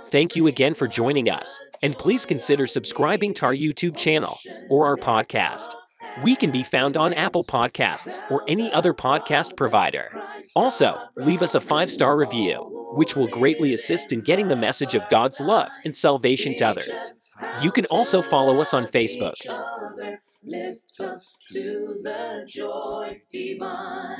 Thank 0.07 0.35
you 0.35 0.47
again 0.47 0.73
for 0.73 0.89
joining 0.89 1.29
us, 1.29 1.57
and 1.81 1.97
please 1.97 2.25
consider 2.25 2.67
subscribing 2.67 3.33
to 3.35 3.45
our 3.45 3.53
YouTube 3.53 3.95
channel 3.95 4.37
or 4.69 4.85
our 4.87 4.97
podcast. 4.97 5.73
We 6.21 6.35
can 6.35 6.51
be 6.51 6.63
found 6.63 6.97
on 6.97 7.13
Apple 7.13 7.45
Podcasts 7.45 8.19
or 8.29 8.43
any 8.49 8.73
other 8.73 8.93
podcast 8.93 9.55
provider. 9.55 10.11
Also, 10.53 10.99
leave 11.15 11.41
us 11.41 11.55
a 11.55 11.61
five 11.61 11.89
star 11.89 12.17
review, 12.17 12.91
which 12.95 13.15
will 13.15 13.27
greatly 13.27 13.73
assist 13.73 14.11
in 14.11 14.19
getting 14.19 14.49
the 14.49 14.55
message 14.57 14.95
of 14.95 15.07
God's 15.09 15.39
love 15.39 15.69
and 15.85 15.95
salvation 15.95 16.57
to 16.57 16.65
others. 16.65 17.26
You 17.61 17.71
can 17.71 17.85
also 17.85 18.21
follow 18.21 18.61
us 18.61 18.73
on 18.73 18.85
Facebook, 18.85 19.35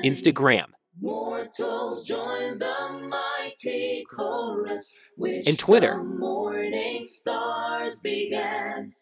Instagram, 0.04 0.66
Mortals 1.00 2.04
join 2.08 2.58
the 2.58 3.08
mighty 3.08 4.04
chorus, 4.10 4.94
which 5.16 5.48
and 5.48 5.60
Twitter. 5.60 6.04
morning 6.04 7.06
stars 7.06 8.00
began. 8.00 8.94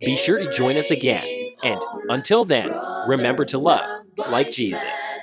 Be 0.00 0.16
sure 0.16 0.38
to 0.38 0.50
join 0.50 0.76
us 0.76 0.90
again. 0.90 1.52
And 1.62 1.80
until 2.08 2.44
then, 2.44 2.72
remember 3.06 3.44
to 3.46 3.58
love 3.58 3.88
like 4.16 4.50
Jesus. 4.50 5.14